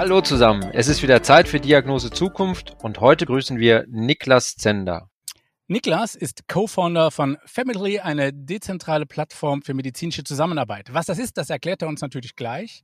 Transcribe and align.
Hallo 0.00 0.22
zusammen, 0.22 0.70
es 0.72 0.88
ist 0.88 1.02
wieder 1.02 1.22
Zeit 1.22 1.46
für 1.46 1.60
Diagnose 1.60 2.10
Zukunft 2.10 2.74
und 2.82 3.00
heute 3.00 3.26
grüßen 3.26 3.58
wir 3.58 3.84
Niklas 3.86 4.56
Zender. 4.56 5.10
Niklas 5.66 6.14
ist 6.14 6.48
Co-Founder 6.48 7.10
von 7.10 7.36
Family, 7.44 7.98
eine 8.00 8.32
dezentrale 8.32 9.04
Plattform 9.04 9.60
für 9.60 9.74
medizinische 9.74 10.24
Zusammenarbeit. 10.24 10.94
Was 10.94 11.04
das 11.04 11.18
ist, 11.18 11.36
das 11.36 11.50
erklärt 11.50 11.82
er 11.82 11.88
uns 11.88 12.00
natürlich 12.00 12.34
gleich. 12.34 12.82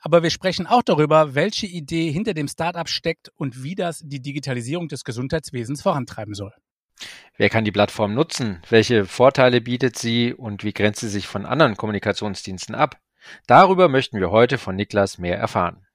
Aber 0.00 0.22
wir 0.22 0.30
sprechen 0.30 0.66
auch 0.66 0.82
darüber, 0.82 1.34
welche 1.34 1.66
Idee 1.66 2.10
hinter 2.10 2.32
dem 2.32 2.48
Startup 2.48 2.88
steckt 2.88 3.30
und 3.36 3.62
wie 3.62 3.74
das 3.74 4.00
die 4.02 4.22
Digitalisierung 4.22 4.88
des 4.88 5.04
Gesundheitswesens 5.04 5.82
vorantreiben 5.82 6.32
soll. 6.32 6.54
Wer 7.36 7.50
kann 7.50 7.66
die 7.66 7.70
Plattform 7.70 8.14
nutzen? 8.14 8.62
Welche 8.70 9.04
Vorteile 9.04 9.60
bietet 9.60 9.98
sie 9.98 10.32
und 10.32 10.64
wie 10.64 10.72
grenzt 10.72 11.00
sie 11.00 11.10
sich 11.10 11.26
von 11.26 11.44
anderen 11.44 11.76
Kommunikationsdiensten 11.76 12.74
ab? 12.74 12.96
Darüber 13.46 13.88
möchten 13.90 14.20
wir 14.20 14.30
heute 14.30 14.56
von 14.56 14.74
Niklas 14.74 15.18
mehr 15.18 15.36
erfahren. 15.36 15.85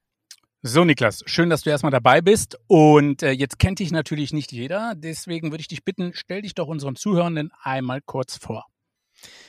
So, 0.64 0.84
Niklas, 0.84 1.24
schön, 1.26 1.50
dass 1.50 1.62
du 1.62 1.70
erstmal 1.70 1.90
dabei 1.90 2.20
bist. 2.20 2.56
Und 2.68 3.24
äh, 3.24 3.32
jetzt 3.32 3.58
kennt 3.58 3.80
dich 3.80 3.90
natürlich 3.90 4.32
nicht 4.32 4.52
jeder. 4.52 4.94
Deswegen 4.94 5.50
würde 5.50 5.60
ich 5.60 5.66
dich 5.66 5.84
bitten, 5.84 6.12
stell 6.14 6.42
dich 6.42 6.54
doch 6.54 6.68
unseren 6.68 6.94
Zuhörenden 6.94 7.50
einmal 7.62 8.00
kurz 8.00 8.36
vor. 8.36 8.66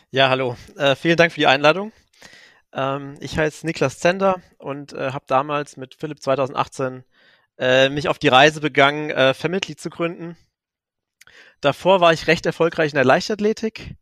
Ja, 0.10 0.30
hallo. 0.30 0.58
Äh, 0.76 0.96
vielen 0.96 1.18
Dank 1.18 1.32
für 1.32 1.40
die 1.40 1.46
Einladung. 1.46 1.92
Ähm, 2.74 3.14
ich 3.20 3.38
heiße 3.38 3.64
Niklas 3.64 4.00
Zender 4.00 4.42
und 4.58 4.94
äh, 4.94 5.12
habe 5.12 5.26
damals 5.28 5.78
mit 5.78 5.94
Philipp 5.94 6.20
2018 6.20 7.04
äh, 7.60 7.90
mich 7.90 8.08
auf 8.08 8.18
die 8.18 8.30
Reise 8.30 8.60
begangen, 8.60 9.12
äh, 9.12 9.36
Family 9.36 9.76
zu 9.76 9.92
gründen. 9.92 10.36
Davor 11.62 12.02
war 12.02 12.12
ich 12.12 12.26
recht 12.26 12.48
erfolgreich 12.48 12.92
in 12.92 12.96
der 12.96 13.06
Leichtathletik 13.06 13.98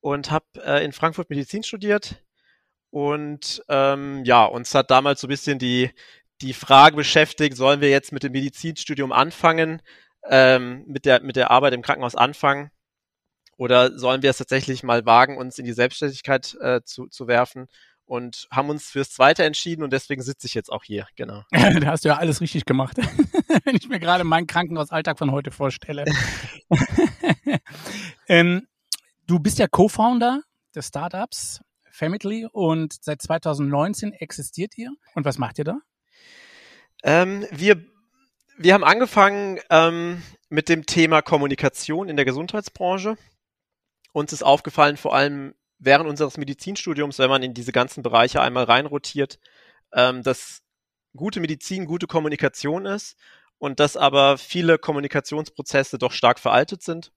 und 0.00 0.30
habe 0.30 0.46
äh, 0.64 0.82
in 0.82 0.92
Frankfurt 0.92 1.28
Medizin 1.28 1.64
studiert. 1.64 2.24
Und 2.88 3.62
ähm, 3.68 4.24
ja, 4.24 4.46
uns 4.46 4.74
hat 4.74 4.90
damals 4.90 5.20
so 5.20 5.26
ein 5.26 5.28
bisschen 5.28 5.58
die, 5.58 5.90
die 6.40 6.52
Frage 6.52 6.96
beschäftigt, 6.96 7.56
sollen 7.56 7.80
wir 7.80 7.90
jetzt 7.90 8.12
mit 8.12 8.22
dem 8.22 8.32
Medizinstudium 8.32 9.12
anfangen, 9.12 9.82
ähm, 10.28 10.84
mit, 10.86 11.04
der, 11.04 11.22
mit 11.22 11.36
der 11.36 11.50
Arbeit 11.50 11.72
im 11.72 11.82
Krankenhaus 11.82 12.14
anfangen? 12.14 12.70
Oder 13.56 13.98
sollen 13.98 14.22
wir 14.22 14.30
es 14.30 14.36
tatsächlich 14.36 14.82
mal 14.82 15.06
wagen, 15.06 15.38
uns 15.38 15.58
in 15.58 15.64
die 15.64 15.72
Selbstständigkeit 15.72 16.56
äh, 16.60 16.82
zu, 16.84 17.06
zu 17.08 17.26
werfen? 17.26 17.66
Und 18.08 18.46
haben 18.52 18.70
uns 18.70 18.88
fürs 18.88 19.10
Zweite 19.10 19.42
entschieden 19.42 19.82
und 19.82 19.92
deswegen 19.92 20.22
sitze 20.22 20.46
ich 20.46 20.54
jetzt 20.54 20.70
auch 20.70 20.84
hier, 20.84 21.08
genau. 21.16 21.42
da 21.50 21.86
hast 21.86 22.04
du 22.04 22.08
ja 22.10 22.18
alles 22.18 22.40
richtig 22.40 22.64
gemacht, 22.64 22.96
wenn 23.64 23.74
ich 23.74 23.88
mir 23.88 23.98
gerade 23.98 24.22
meinen 24.22 24.46
Krankenhausalltag 24.46 25.18
von 25.18 25.32
heute 25.32 25.50
vorstelle. 25.50 26.04
ähm, 28.28 28.68
du 29.26 29.40
bist 29.40 29.58
ja 29.58 29.66
Co-Founder 29.66 30.42
des 30.76 30.86
Startups 30.86 31.60
Family 31.90 32.46
und 32.52 32.92
seit 33.02 33.22
2019 33.22 34.12
existiert 34.12 34.78
ihr. 34.78 34.92
Und 35.14 35.24
was 35.24 35.38
macht 35.38 35.58
ihr 35.58 35.64
da? 35.64 35.78
Ähm, 37.06 37.46
wir, 37.52 37.80
wir 38.58 38.74
haben 38.74 38.82
angefangen 38.82 39.60
ähm, 39.70 40.24
mit 40.48 40.68
dem 40.68 40.86
Thema 40.86 41.22
Kommunikation 41.22 42.08
in 42.08 42.16
der 42.16 42.24
Gesundheitsbranche. 42.24 43.16
Uns 44.12 44.32
ist 44.32 44.42
aufgefallen, 44.42 44.96
vor 44.96 45.14
allem 45.14 45.54
während 45.78 46.08
unseres 46.08 46.36
Medizinstudiums, 46.36 47.20
wenn 47.20 47.30
man 47.30 47.44
in 47.44 47.54
diese 47.54 47.70
ganzen 47.70 48.02
Bereiche 48.02 48.40
einmal 48.42 48.64
reinrotiert, 48.64 49.38
ähm, 49.92 50.24
dass 50.24 50.62
gute 51.14 51.38
Medizin 51.38 51.86
gute 51.86 52.08
Kommunikation 52.08 52.86
ist 52.86 53.16
und 53.58 53.78
dass 53.78 53.96
aber 53.96 54.36
viele 54.36 54.76
Kommunikationsprozesse 54.76 55.98
doch 55.98 56.10
stark 56.10 56.40
veraltet 56.40 56.82
sind. 56.82 57.12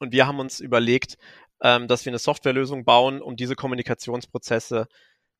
Und 0.00 0.10
wir 0.10 0.26
haben 0.26 0.40
uns 0.40 0.58
überlegt, 0.58 1.16
ähm, 1.62 1.86
dass 1.86 2.04
wir 2.04 2.10
eine 2.10 2.18
Softwarelösung 2.18 2.84
bauen, 2.84 3.22
um 3.22 3.36
diese 3.36 3.54
Kommunikationsprozesse 3.54 4.88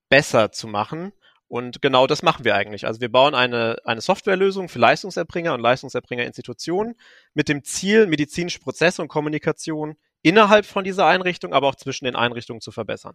besser 0.09 0.53
zu 0.53 0.69
machen 0.69 1.12
und 1.48 1.80
genau 1.80 2.06
das 2.06 2.22
machen 2.22 2.44
wir 2.44 2.54
eigentlich. 2.54 2.86
Also 2.86 3.00
wir 3.00 3.10
bauen 3.10 3.34
eine, 3.34 3.76
eine 3.84 4.00
Softwarelösung 4.00 4.68
für 4.68 4.78
Leistungserbringer 4.78 5.54
und 5.54 5.60
Leistungserbringerinstitutionen 5.60 6.94
mit 7.34 7.48
dem 7.48 7.62
Ziel, 7.62 8.06
medizinische 8.06 8.60
Prozesse 8.60 9.02
und 9.02 9.08
Kommunikation 9.08 9.96
innerhalb 10.22 10.66
von 10.66 10.84
dieser 10.84 11.06
Einrichtung, 11.06 11.52
aber 11.52 11.68
auch 11.68 11.76
zwischen 11.76 12.04
den 12.04 12.16
Einrichtungen 12.16 12.60
zu 12.60 12.72
verbessern. 12.72 13.14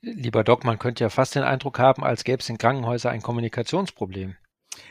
Lieber 0.00 0.44
Doc, 0.44 0.64
man 0.64 0.78
könnte 0.78 1.04
ja 1.04 1.10
fast 1.10 1.34
den 1.34 1.42
Eindruck 1.42 1.78
haben, 1.78 2.02
als 2.02 2.24
gäbe 2.24 2.40
es 2.40 2.48
in 2.48 2.58
Krankenhäusern 2.58 3.12
ein 3.12 3.22
Kommunikationsproblem. 3.22 4.36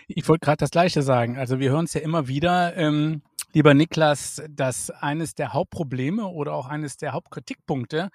Ich 0.07 0.27
wollte 0.29 0.45
gerade 0.45 0.57
das 0.57 0.71
Gleiche 0.71 1.01
sagen. 1.01 1.37
Also 1.37 1.59
wir 1.59 1.71
hören 1.71 1.85
es 1.85 1.93
ja 1.93 2.01
immer 2.01 2.27
wieder, 2.27 2.77
ähm, 2.77 3.23
lieber 3.53 3.73
Niklas, 3.73 4.41
dass 4.49 4.89
eines 4.89 5.35
der 5.35 5.53
Hauptprobleme 5.53 6.27
oder 6.27 6.53
auch 6.53 6.67
eines 6.67 6.97
der 6.97 7.13
Hauptkritikpunkte 7.13 8.09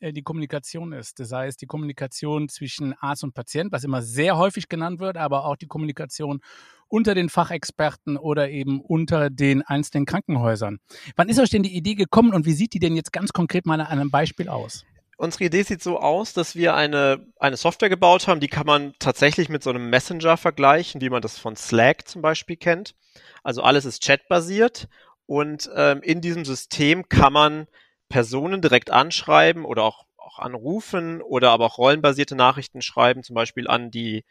äh, 0.00 0.12
die 0.12 0.22
Kommunikation 0.22 0.92
ist. 0.92 1.20
Das 1.20 1.32
heißt, 1.32 1.60
die 1.60 1.66
Kommunikation 1.66 2.48
zwischen 2.48 2.94
Arzt 2.94 3.24
und 3.24 3.34
Patient, 3.34 3.72
was 3.72 3.84
immer 3.84 4.02
sehr 4.02 4.36
häufig 4.36 4.68
genannt 4.68 5.00
wird, 5.00 5.16
aber 5.16 5.44
auch 5.46 5.56
die 5.56 5.66
Kommunikation 5.66 6.40
unter 6.88 7.14
den 7.14 7.30
Fachexperten 7.30 8.18
oder 8.18 8.50
eben 8.50 8.80
unter 8.80 9.30
den 9.30 9.62
einzelnen 9.62 10.04
Krankenhäusern. 10.04 10.78
Wann 11.16 11.28
ist 11.28 11.38
euch 11.38 11.50
denn 11.50 11.62
die 11.62 11.74
Idee 11.74 11.94
gekommen 11.94 12.34
und 12.34 12.44
wie 12.44 12.52
sieht 12.52 12.74
die 12.74 12.80
denn 12.80 12.96
jetzt 12.96 13.12
ganz 13.12 13.32
konkret 13.32 13.64
mal 13.64 13.80
an 13.80 13.86
einem 13.86 14.10
Beispiel 14.10 14.48
aus? 14.48 14.84
Unsere 15.22 15.44
Idee 15.44 15.62
sieht 15.62 15.84
so 15.84 16.00
aus, 16.00 16.32
dass 16.32 16.56
wir 16.56 16.74
eine, 16.74 17.24
eine 17.38 17.56
Software 17.56 17.88
gebaut 17.88 18.26
haben, 18.26 18.40
die 18.40 18.48
kann 18.48 18.66
man 18.66 18.92
tatsächlich 18.98 19.48
mit 19.48 19.62
so 19.62 19.70
einem 19.70 19.88
Messenger 19.88 20.36
vergleichen, 20.36 21.00
wie 21.00 21.10
man 21.10 21.22
das 21.22 21.38
von 21.38 21.54
Slack 21.54 22.08
zum 22.08 22.22
Beispiel 22.22 22.56
kennt. 22.56 22.96
Also 23.44 23.62
alles 23.62 23.84
ist 23.84 24.02
chatbasiert 24.02 24.88
und 25.26 25.70
ähm, 25.76 26.02
in 26.02 26.22
diesem 26.22 26.44
System 26.44 27.08
kann 27.08 27.32
man 27.32 27.68
Personen 28.08 28.62
direkt 28.62 28.90
anschreiben 28.90 29.64
oder 29.64 29.84
auch, 29.84 30.06
auch 30.16 30.40
anrufen 30.40 31.22
oder 31.22 31.52
aber 31.52 31.66
auch 31.66 31.78
rollenbasierte 31.78 32.34
Nachrichten 32.34 32.82
schreiben, 32.82 33.22
zum 33.22 33.34
Beispiel 33.34 33.68
an 33.68 33.92
die, 33.92 34.24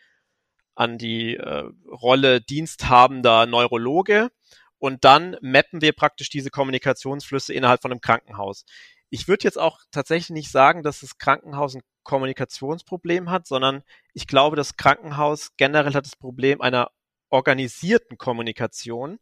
an 0.75 0.97
die 0.97 1.37
äh, 1.37 1.69
Rolle 1.89 2.41
diensthabender 2.41 3.45
Neurologe. 3.45 4.29
Und 4.77 5.05
dann 5.05 5.37
mappen 5.41 5.79
wir 5.79 5.93
praktisch 5.93 6.29
diese 6.29 6.49
Kommunikationsflüsse 6.49 7.53
innerhalb 7.53 7.81
von 7.81 7.91
einem 7.91 8.01
Krankenhaus. 8.01 8.65
Ich 9.13 9.27
würde 9.27 9.43
jetzt 9.43 9.59
auch 9.59 9.81
tatsächlich 9.91 10.29
nicht 10.29 10.51
sagen, 10.51 10.83
dass 10.83 11.01
das 11.01 11.17
Krankenhaus 11.17 11.75
ein 11.75 11.81
Kommunikationsproblem 12.03 13.29
hat, 13.29 13.45
sondern 13.45 13.83
ich 14.13 14.25
glaube, 14.25 14.55
das 14.55 14.77
Krankenhaus 14.77 15.51
generell 15.57 15.93
hat 15.93 16.05
das 16.05 16.15
Problem 16.15 16.61
einer 16.61 16.89
organisierten 17.29 18.17
Kommunikation 18.17 19.19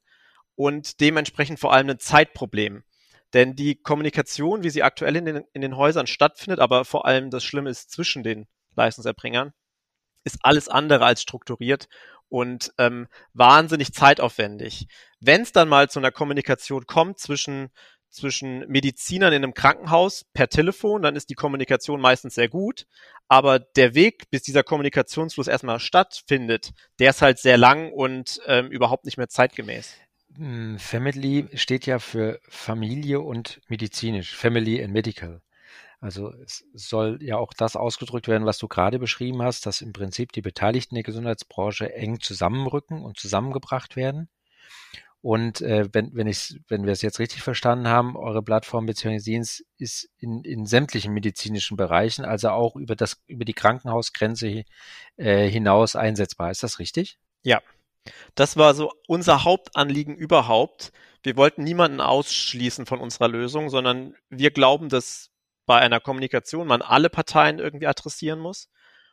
und 0.55 1.01
dementsprechend 1.01 1.59
vor 1.59 1.73
allem 1.73 1.89
ein 1.89 1.99
Zeitproblem. 1.99 2.83
Denn 3.33 3.55
die 3.55 3.81
Kommunikation, 3.81 4.63
wie 4.63 4.69
sie 4.69 4.83
aktuell 4.83 5.15
in 5.15 5.25
den, 5.25 5.43
in 5.53 5.61
den 5.61 5.75
Häusern 5.75 6.05
stattfindet, 6.05 6.59
aber 6.59 6.85
vor 6.85 7.05
allem 7.05 7.31
das 7.31 7.43
Schlimme 7.43 7.71
ist 7.71 7.89
zwischen 7.91 8.21
den 8.21 8.47
Leistungserbringern, 8.75 9.53
ist 10.23 10.37
alles 10.43 10.69
andere 10.69 11.05
als 11.05 11.21
strukturiert 11.21 11.87
und 12.27 12.73
ähm, 12.77 13.07
wahnsinnig 13.33 13.93
zeitaufwendig. 13.93 14.87
Wenn 15.19 15.41
es 15.41 15.51
dann 15.51 15.67
mal 15.67 15.89
zu 15.89 15.99
einer 15.99 16.11
Kommunikation 16.11 16.85
kommt 16.85 17.19
zwischen 17.19 17.69
zwischen 18.09 18.67
Medizinern 18.67 19.33
in 19.33 19.43
einem 19.43 19.53
Krankenhaus 19.53 20.25
per 20.33 20.49
Telefon, 20.49 21.01
dann 21.01 21.15
ist 21.15 21.29
die 21.29 21.35
Kommunikation 21.35 22.01
meistens 22.01 22.35
sehr 22.35 22.49
gut, 22.49 22.85
aber 23.27 23.59
der 23.59 23.93
Weg, 23.93 24.29
bis 24.31 24.41
dieser 24.41 24.63
Kommunikationsfluss 24.63 25.47
erstmal 25.47 25.79
stattfindet, 25.79 26.71
der 26.99 27.11
ist 27.11 27.21
halt 27.21 27.39
sehr 27.39 27.57
lang 27.57 27.91
und 27.91 28.41
ähm, 28.47 28.67
überhaupt 28.67 29.05
nicht 29.05 29.17
mehr 29.17 29.29
zeitgemäß. 29.29 29.95
Hm, 30.35 30.79
Family 30.79 31.47
steht 31.53 31.85
ja 31.85 31.99
für 31.99 32.39
Familie 32.47 33.19
und 33.19 33.61
medizinisch, 33.67 34.35
Family 34.35 34.83
and 34.83 34.93
Medical. 34.93 35.41
Also 36.01 36.31
es 36.43 36.63
soll 36.73 37.19
ja 37.21 37.37
auch 37.37 37.53
das 37.53 37.75
ausgedrückt 37.75 38.27
werden, 38.29 38.45
was 38.45 38.57
du 38.57 38.67
gerade 38.67 38.99
beschrieben 38.99 39.41
hast, 39.41 39.65
dass 39.65 39.81
im 39.81 39.91
Prinzip 39.91 40.31
die 40.31 40.41
Beteiligten 40.41 40.95
der 40.95 41.03
Gesundheitsbranche 41.03 41.93
eng 41.93 42.21
zusammenrücken 42.21 43.03
und 43.03 43.19
zusammengebracht 43.19 43.95
werden. 43.97 44.29
Und 45.21 45.61
äh, 45.61 45.89
wenn, 45.91 46.15
wenn, 46.15 46.27
ich, 46.27 46.59
wenn 46.69 46.85
wir 46.85 46.93
es 46.93 47.01
jetzt 47.01 47.19
richtig 47.19 47.41
verstanden 47.41 47.87
haben, 47.87 48.15
eure 48.15 48.41
Plattform 48.41 48.85
bzw. 48.85 49.19
Dienst 49.19 49.65
ist 49.77 50.09
in, 50.17 50.43
in 50.43 50.65
sämtlichen 50.65 51.13
medizinischen 51.13 51.75
Bereichen, 51.75 52.23
also 52.23 52.49
auch 52.49 52.75
über, 52.77 52.95
das, 52.95 53.21
über 53.27 53.43
die 53.43 53.53
Krankenhausgrenze 53.53 54.63
äh, 55.17 55.49
hinaus 55.49 55.97
einsetzbar. 55.97 56.51
Ist 56.51 56.63
das 56.63 56.79
richtig? 56.79 57.19
Ja, 57.43 57.61
das 58.35 58.55
war 58.55 58.73
so 58.73 58.93
unser 59.07 59.43
Hauptanliegen 59.43 60.15
überhaupt. 60.15 60.91
Wir 61.21 61.35
wollten 61.35 61.63
niemanden 61.63 61.99
ausschließen 61.99 62.85
von 62.85 62.99
unserer 63.01 63.27
Lösung, 63.27 63.69
sondern 63.69 64.15
wir 64.29 64.51
glauben, 64.51 64.87
dass 64.87 65.31
bei 65.65 65.79
einer 65.79 65.99
Kommunikation 65.99 66.65
man 66.65 66.81
alle 66.81 67.09
Parteien 67.09 67.59
irgendwie 67.59 67.87
adressieren 67.87 68.39
muss. 68.39 68.69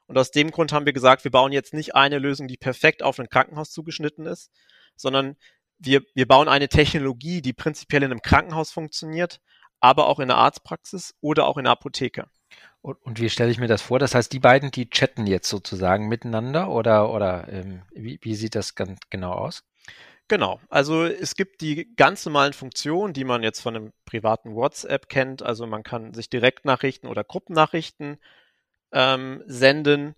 Und 0.06 0.16
aus 0.16 0.30
dem 0.30 0.52
Grund 0.52 0.72
haben 0.72 0.86
wir 0.86 0.92
gesagt, 0.92 1.24
wir 1.24 1.32
bauen 1.32 1.50
jetzt 1.50 1.74
nicht 1.74 1.96
eine 1.96 2.18
Lösung, 2.18 2.46
die 2.46 2.56
perfekt 2.56 3.02
auf 3.02 3.18
ein 3.18 3.28
Krankenhaus 3.28 3.72
zugeschnitten 3.72 4.24
ist, 4.26 4.52
sondern 4.94 5.36
wir, 5.78 6.02
wir 6.14 6.26
bauen 6.26 6.48
eine 6.48 6.68
Technologie, 6.68 7.42
die 7.42 7.52
prinzipiell 7.52 8.02
in 8.02 8.10
einem 8.10 8.22
Krankenhaus 8.22 8.70
funktioniert, 8.70 9.40
aber 9.80 10.06
auch 10.06 10.18
in 10.18 10.28
der 10.28 10.38
Arztpraxis 10.38 11.14
oder 11.20 11.46
auch 11.46 11.56
in 11.56 11.64
der 11.64 11.72
Apotheke. 11.72 12.26
Und, 12.80 13.02
und 13.02 13.20
wie 13.20 13.30
stelle 13.30 13.50
ich 13.50 13.58
mir 13.58 13.68
das 13.68 13.82
vor? 13.82 13.98
Das 13.98 14.14
heißt, 14.14 14.32
die 14.32 14.38
beiden, 14.38 14.70
die 14.70 14.88
chatten 14.88 15.26
jetzt 15.26 15.48
sozusagen 15.48 16.08
miteinander 16.08 16.70
oder, 16.70 17.12
oder 17.12 17.48
ähm, 17.48 17.82
wie, 17.92 18.18
wie 18.22 18.34
sieht 18.34 18.54
das 18.54 18.74
ganz 18.74 19.00
genau 19.10 19.32
aus? 19.32 19.64
Genau, 20.28 20.60
also 20.68 21.04
es 21.04 21.36
gibt 21.36 21.60
die 21.60 21.94
ganz 21.94 22.24
normalen 22.24 22.52
Funktionen, 22.52 23.12
die 23.12 23.22
man 23.24 23.44
jetzt 23.44 23.60
von 23.60 23.76
einem 23.76 23.92
privaten 24.04 24.54
WhatsApp 24.54 25.08
kennt. 25.08 25.42
Also 25.42 25.66
man 25.66 25.84
kann 25.84 26.14
sich 26.14 26.28
Direktnachrichten 26.28 27.08
oder 27.08 27.22
Gruppennachrichten 27.22 28.18
ähm, 28.92 29.42
senden. 29.46 30.16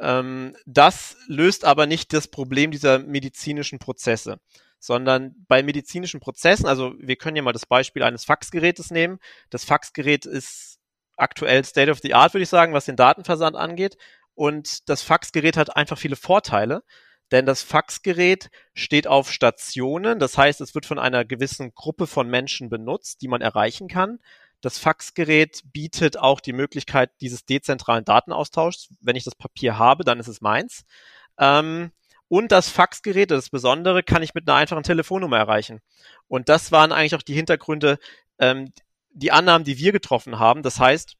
Ähm, 0.00 0.56
das 0.66 1.16
löst 1.28 1.64
aber 1.64 1.86
nicht 1.86 2.12
das 2.12 2.26
Problem 2.28 2.72
dieser 2.72 2.98
medizinischen 2.98 3.78
Prozesse, 3.78 4.40
sondern 4.84 5.34
bei 5.48 5.62
medizinischen 5.62 6.20
Prozessen, 6.20 6.66
also 6.66 6.94
wir 6.98 7.16
können 7.16 7.36
ja 7.36 7.42
mal 7.42 7.52
das 7.52 7.66
Beispiel 7.66 8.02
eines 8.02 8.24
Faxgerätes 8.24 8.90
nehmen. 8.90 9.18
Das 9.50 9.64
Faxgerät 9.64 10.26
ist 10.26 10.78
aktuell 11.16 11.64
State 11.64 11.90
of 11.90 12.00
the 12.02 12.14
Art, 12.14 12.34
würde 12.34 12.42
ich 12.42 12.48
sagen, 12.48 12.74
was 12.74 12.84
den 12.84 12.96
Datenversand 12.96 13.56
angeht. 13.56 13.96
Und 14.34 14.88
das 14.88 15.02
Faxgerät 15.02 15.56
hat 15.56 15.76
einfach 15.76 15.98
viele 15.98 16.16
Vorteile 16.16 16.82
denn 17.30 17.46
das 17.46 17.62
Faxgerät 17.62 18.50
steht 18.74 19.06
auf 19.06 19.32
Stationen. 19.32 20.18
Das 20.18 20.36
heißt, 20.38 20.60
es 20.60 20.74
wird 20.74 20.86
von 20.86 20.98
einer 20.98 21.24
gewissen 21.24 21.74
Gruppe 21.74 22.06
von 22.06 22.28
Menschen 22.28 22.68
benutzt, 22.68 23.22
die 23.22 23.28
man 23.28 23.40
erreichen 23.40 23.88
kann. 23.88 24.18
Das 24.60 24.78
Faxgerät 24.78 25.62
bietet 25.72 26.16
auch 26.16 26.40
die 26.40 26.52
Möglichkeit 26.52 27.10
dieses 27.20 27.44
dezentralen 27.44 28.04
Datenaustauschs. 28.04 28.88
Wenn 29.00 29.16
ich 29.16 29.24
das 29.24 29.34
Papier 29.34 29.78
habe, 29.78 30.04
dann 30.04 30.20
ist 30.20 30.28
es 30.28 30.40
meins. 30.40 30.84
Ähm, 31.38 31.90
und 32.34 32.50
das 32.50 32.68
Faxgerät, 32.68 33.30
das 33.30 33.48
Besondere, 33.48 34.02
kann 34.02 34.24
ich 34.24 34.34
mit 34.34 34.48
einer 34.48 34.58
einfachen 34.58 34.82
Telefonnummer 34.82 35.38
erreichen. 35.38 35.80
Und 36.26 36.48
das 36.48 36.72
waren 36.72 36.90
eigentlich 36.90 37.14
auch 37.14 37.22
die 37.22 37.32
Hintergründe, 37.32 37.96
ähm, 38.40 38.72
die 39.10 39.30
Annahmen, 39.30 39.64
die 39.64 39.78
wir 39.78 39.92
getroffen 39.92 40.40
haben. 40.40 40.64
Das 40.64 40.80
heißt, 40.80 41.14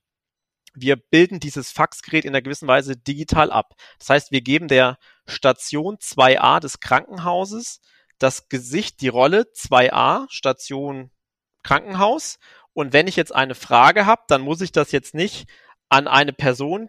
wir 0.74 0.96
bilden 0.96 1.38
dieses 1.38 1.70
Faxgerät 1.70 2.24
in 2.24 2.30
einer 2.30 2.42
gewissen 2.42 2.66
Weise 2.66 2.96
digital 2.96 3.52
ab. 3.52 3.74
Das 4.00 4.10
heißt, 4.10 4.32
wir 4.32 4.40
geben 4.40 4.66
der 4.66 4.98
Station 5.24 5.98
2a 5.98 6.58
des 6.58 6.80
Krankenhauses 6.80 7.80
das 8.18 8.48
Gesicht, 8.48 9.00
die 9.00 9.06
Rolle 9.06 9.46
2a, 9.54 10.26
Station 10.30 11.12
Krankenhaus. 11.62 12.40
Und 12.72 12.92
wenn 12.92 13.06
ich 13.06 13.14
jetzt 13.14 13.32
eine 13.32 13.54
Frage 13.54 14.04
habe, 14.04 14.22
dann 14.26 14.42
muss 14.42 14.60
ich 14.60 14.72
das 14.72 14.90
jetzt 14.90 15.14
nicht 15.14 15.46
an 15.88 16.08
eine 16.08 16.32
Person 16.32 16.88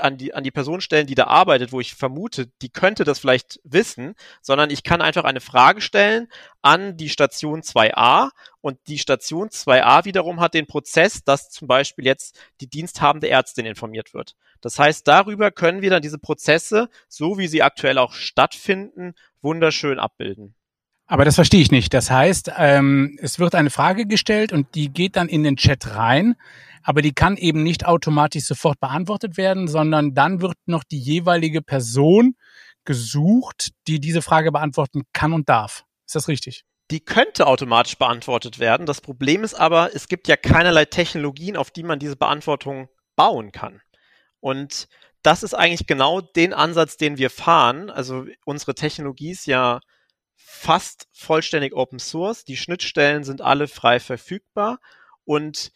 an 0.00 0.16
die, 0.16 0.34
an 0.34 0.44
die 0.44 0.50
Person 0.50 0.80
stellen, 0.80 1.06
die 1.06 1.14
da 1.14 1.24
arbeitet, 1.24 1.72
wo 1.72 1.80
ich 1.80 1.94
vermute, 1.94 2.46
die 2.62 2.70
könnte 2.70 3.04
das 3.04 3.18
vielleicht 3.18 3.60
wissen, 3.64 4.14
sondern 4.42 4.70
ich 4.70 4.82
kann 4.82 5.02
einfach 5.02 5.24
eine 5.24 5.40
Frage 5.40 5.80
stellen 5.80 6.28
an 6.62 6.96
die 6.96 7.08
Station 7.08 7.62
2a 7.62 8.30
und 8.60 8.78
die 8.88 8.98
Station 8.98 9.48
2a 9.48 10.04
wiederum 10.04 10.40
hat 10.40 10.54
den 10.54 10.66
Prozess, 10.66 11.24
dass 11.24 11.50
zum 11.50 11.68
Beispiel 11.68 12.04
jetzt 12.04 12.38
die 12.60 12.68
diensthabende 12.68 13.28
Ärztin 13.28 13.66
informiert 13.66 14.14
wird. 14.14 14.36
Das 14.60 14.78
heißt, 14.78 15.06
darüber 15.08 15.50
können 15.50 15.82
wir 15.82 15.90
dann 15.90 16.02
diese 16.02 16.18
Prozesse, 16.18 16.88
so 17.08 17.38
wie 17.38 17.48
sie 17.48 17.62
aktuell 17.62 17.98
auch 17.98 18.12
stattfinden, 18.12 19.14
wunderschön 19.40 19.98
abbilden. 19.98 20.54
Aber 21.10 21.24
das 21.24 21.34
verstehe 21.34 21.60
ich 21.60 21.70
nicht. 21.70 21.92
Das 21.92 22.10
heißt, 22.10 22.52
ähm, 22.56 23.18
es 23.20 23.38
wird 23.38 23.54
eine 23.54 23.70
Frage 23.70 24.06
gestellt 24.06 24.52
und 24.52 24.74
die 24.74 24.90
geht 24.90 25.16
dann 25.16 25.28
in 25.28 25.42
den 25.42 25.56
Chat 25.56 25.94
rein 25.94 26.36
aber 26.82 27.02
die 27.02 27.12
kann 27.12 27.36
eben 27.36 27.62
nicht 27.62 27.86
automatisch 27.86 28.44
sofort 28.44 28.80
beantwortet 28.80 29.36
werden, 29.36 29.68
sondern 29.68 30.14
dann 30.14 30.40
wird 30.40 30.56
noch 30.66 30.84
die 30.84 30.98
jeweilige 30.98 31.62
Person 31.62 32.36
gesucht, 32.84 33.70
die 33.86 34.00
diese 34.00 34.22
Frage 34.22 34.52
beantworten 34.52 35.02
kann 35.12 35.32
und 35.32 35.48
darf. 35.48 35.84
Ist 36.06 36.14
das 36.14 36.28
richtig? 36.28 36.64
Die 36.90 37.00
könnte 37.00 37.46
automatisch 37.46 37.96
beantwortet 37.96 38.58
werden. 38.58 38.86
Das 38.86 39.00
Problem 39.00 39.44
ist 39.44 39.54
aber, 39.54 39.94
es 39.94 40.08
gibt 40.08 40.26
ja 40.26 40.36
keinerlei 40.36 40.86
Technologien, 40.86 41.56
auf 41.56 41.70
die 41.70 41.82
man 41.82 41.98
diese 41.98 42.16
Beantwortung 42.16 42.88
bauen 43.14 43.52
kann. 43.52 43.80
Und 44.40 44.88
das 45.22 45.42
ist 45.42 45.54
eigentlich 45.54 45.86
genau 45.86 46.20
den 46.20 46.54
Ansatz, 46.54 46.96
den 46.96 47.18
wir 47.18 47.30
fahren. 47.30 47.90
Also 47.90 48.24
unsere 48.44 48.74
Technologie 48.74 49.30
ist 49.30 49.46
ja 49.46 49.80
fast 50.42 51.08
vollständig 51.12 51.74
Open 51.74 51.98
Source. 51.98 52.44
Die 52.44 52.56
Schnittstellen 52.56 53.24
sind 53.24 53.40
alle 53.40 53.68
frei 53.68 54.00
verfügbar 54.00 54.78
und 55.24 55.72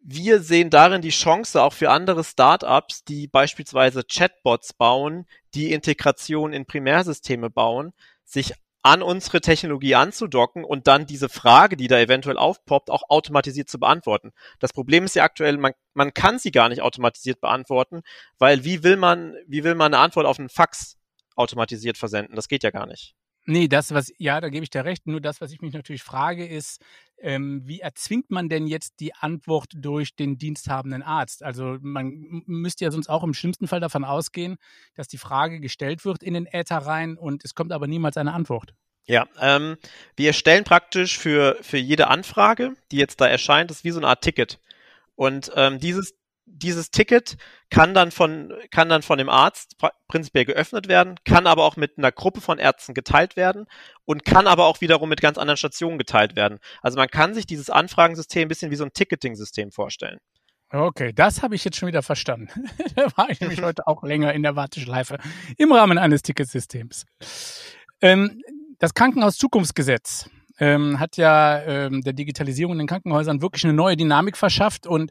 wir 0.00 0.40
sehen 0.40 0.70
darin 0.70 1.02
die 1.02 1.10
Chance 1.10 1.60
auch 1.60 1.72
für 1.72 1.90
andere 1.90 2.22
Startups, 2.22 3.02
die 3.04 3.26
beispielsweise 3.26 4.04
Chatbots 4.04 4.72
bauen, 4.72 5.26
die 5.54 5.72
Integration 5.72 6.52
in 6.52 6.64
Primärsysteme 6.64 7.50
bauen, 7.50 7.92
sich 8.24 8.52
an 8.82 9.02
unsere 9.02 9.40
Technologie 9.40 9.96
anzudocken 9.96 10.62
und 10.62 10.86
dann 10.86 11.06
diese 11.06 11.28
Frage, 11.28 11.76
die 11.76 11.88
da 11.88 11.98
eventuell 11.98 12.38
aufpoppt, 12.38 12.88
auch 12.88 13.02
automatisiert 13.08 13.68
zu 13.68 13.80
beantworten. 13.80 14.30
Das 14.60 14.72
Problem 14.72 15.04
ist 15.04 15.16
ja 15.16 15.24
aktuell, 15.24 15.56
man, 15.56 15.72
man 15.92 16.14
kann 16.14 16.38
sie 16.38 16.52
gar 16.52 16.68
nicht 16.68 16.82
automatisiert 16.82 17.40
beantworten, 17.40 18.02
weil 18.38 18.62
wie 18.62 18.84
will 18.84 18.96
man, 18.96 19.34
wie 19.48 19.64
will 19.64 19.74
man 19.74 19.92
eine 19.92 20.00
Antwort 20.00 20.26
auf 20.26 20.38
einen 20.38 20.50
Fax 20.50 20.98
automatisiert 21.34 21.98
versenden? 21.98 22.36
Das 22.36 22.46
geht 22.46 22.62
ja 22.62 22.70
gar 22.70 22.86
nicht. 22.86 23.16
Nee, 23.48 23.68
das, 23.68 23.94
was, 23.94 24.12
ja, 24.18 24.40
da 24.40 24.48
gebe 24.48 24.64
ich 24.64 24.70
dir 24.70 24.84
recht. 24.84 25.06
Nur 25.06 25.20
das, 25.20 25.40
was 25.40 25.52
ich 25.52 25.60
mich 25.60 25.72
natürlich 25.72 26.02
frage, 26.02 26.44
ist, 26.44 26.82
ähm, 27.18 27.62
wie 27.64 27.80
erzwingt 27.80 28.30
man 28.30 28.48
denn 28.48 28.66
jetzt 28.66 28.98
die 28.98 29.14
Antwort 29.14 29.72
durch 29.76 30.16
den 30.16 30.36
diensthabenden 30.36 31.02
Arzt? 31.02 31.44
Also 31.44 31.78
man 31.80 32.42
müsste 32.46 32.84
ja 32.84 32.90
sonst 32.90 33.08
auch 33.08 33.22
im 33.22 33.34
schlimmsten 33.34 33.68
Fall 33.68 33.78
davon 33.78 34.04
ausgehen, 34.04 34.56
dass 34.94 35.06
die 35.06 35.16
Frage 35.16 35.60
gestellt 35.60 36.04
wird 36.04 36.24
in 36.24 36.34
den 36.34 36.46
Äther 36.46 36.78
rein 36.78 37.16
und 37.16 37.44
es 37.44 37.54
kommt 37.54 37.72
aber 37.72 37.86
niemals 37.86 38.16
eine 38.16 38.34
Antwort. 38.34 38.74
Ja, 39.04 39.28
ähm, 39.40 39.76
wir 40.16 40.26
erstellen 40.28 40.64
praktisch 40.64 41.16
für, 41.16 41.56
für 41.60 41.78
jede 41.78 42.08
Anfrage, 42.08 42.74
die 42.90 42.96
jetzt 42.96 43.20
da 43.20 43.28
erscheint, 43.28 43.70
das 43.70 43.78
ist 43.78 43.84
wie 43.84 43.92
so 43.92 44.00
eine 44.00 44.08
Art 44.08 44.22
Ticket. 44.22 44.58
Und 45.14 45.52
ähm, 45.54 45.78
dieses 45.78 46.14
dieses 46.46 46.90
Ticket 46.90 47.36
kann 47.70 47.92
dann 47.92 48.10
von, 48.10 48.52
kann 48.70 48.88
dann 48.88 49.02
von 49.02 49.18
dem 49.18 49.28
Arzt 49.28 49.76
prinzipiell 50.08 50.44
geöffnet 50.44 50.88
werden, 50.88 51.16
kann 51.24 51.46
aber 51.46 51.64
auch 51.64 51.76
mit 51.76 51.98
einer 51.98 52.12
Gruppe 52.12 52.40
von 52.40 52.58
Ärzten 52.58 52.94
geteilt 52.94 53.36
werden 53.36 53.66
und 54.04 54.24
kann 54.24 54.46
aber 54.46 54.66
auch 54.66 54.80
wiederum 54.80 55.08
mit 55.08 55.20
ganz 55.20 55.38
anderen 55.38 55.56
Stationen 55.56 55.98
geteilt 55.98 56.36
werden. 56.36 56.58
Also 56.82 56.96
man 56.96 57.08
kann 57.08 57.34
sich 57.34 57.46
dieses 57.46 57.68
Anfragensystem 57.68 58.42
ein 58.42 58.48
bisschen 58.48 58.70
wie 58.70 58.76
so 58.76 58.84
ein 58.84 58.92
Ticketing-System 58.92 59.72
vorstellen. 59.72 60.18
Okay, 60.70 61.12
das 61.12 61.42
habe 61.42 61.54
ich 61.54 61.64
jetzt 61.64 61.76
schon 61.76 61.88
wieder 61.88 62.02
verstanden. 62.02 62.48
da 62.96 63.06
war 63.16 63.30
ich 63.30 63.40
nämlich 63.40 63.62
heute 63.62 63.86
auch 63.86 64.02
länger 64.02 64.32
in 64.32 64.42
der 64.42 64.56
Warteschleife 64.56 65.18
im 65.58 65.72
Rahmen 65.72 65.98
eines 65.98 66.22
Ticketsystems. 66.22 67.04
Ähm, 68.00 68.40
das 68.78 68.94
Krankenhaus-Zukunftsgesetz 68.94 70.28
ähm, 70.58 70.98
hat 70.98 71.16
ja 71.16 71.60
ähm, 71.62 72.02
der 72.02 72.12
Digitalisierung 72.14 72.72
in 72.72 72.78
den 72.78 72.88
Krankenhäusern 72.88 73.42
wirklich 73.42 73.64
eine 73.64 73.74
neue 73.74 73.96
Dynamik 73.96 74.36
verschafft 74.36 74.86
und 74.86 75.10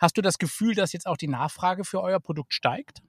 Hast 0.00 0.16
du 0.16 0.22
das 0.22 0.38
Gefühl, 0.38 0.74
dass 0.74 0.92
jetzt 0.92 1.06
auch 1.06 1.16
die 1.16 1.28
Nachfrage 1.28 1.84
für 1.84 2.00
euer 2.00 2.20
Produkt 2.20 2.54
steigt? 2.54 3.02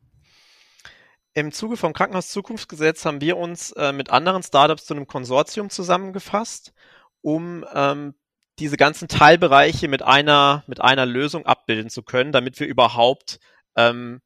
Im 1.34 1.52
Zuge 1.52 1.76
vom 1.76 1.92
Krankenhaus-Zukunftsgesetz 1.94 3.04
haben 3.04 3.20
wir 3.20 3.36
uns 3.38 3.72
äh, 3.74 3.92
mit 3.92 4.10
anderen 4.10 4.42
Startups 4.42 4.86
zu 4.86 4.94
einem 4.94 5.06
Konsortium 5.06 5.70
zusammengefasst, 5.70 6.74
um 7.22 7.66
ähm, 7.74 8.16
diese 8.60 8.78
ganzen 8.78 9.08
Teilbereiche 9.08 9.88
mit 9.88 10.02
einer, 10.02 10.64
mit 10.68 10.80
einer 10.80 11.06
Lösung 11.06 11.46
abbilden 11.46 11.90
zu 11.90 12.04
können, 12.04 12.32
damit 12.32 12.60
wir 12.60 12.68
überhaupt, 12.68 13.40
ähm, 13.76 14.22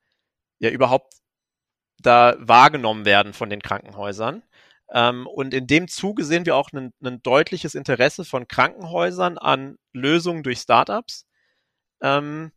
ja, 0.59 0.69
überhaupt 0.69 1.15
da 1.99 2.35
wahrgenommen 2.39 3.05
werden 3.05 3.33
von 3.33 3.49
den 3.49 3.61
Krankenhäusern. 3.61 4.43
Ähm, 4.91 5.27
und 5.27 5.53
in 5.53 5.67
dem 5.67 5.87
Zuge 5.87 6.23
sehen 6.23 6.45
wir 6.45 6.55
auch 6.55 6.71
ein, 6.73 6.93
ein 7.03 7.21
deutliches 7.21 7.75
Interesse 7.75 8.25
von 8.25 8.47
Krankenhäusern 8.47 9.37
an 9.37 9.77
Lösungen 9.93 10.43
durch 10.43 10.59
Startups. 10.59 11.25
Ähm, 12.01 12.51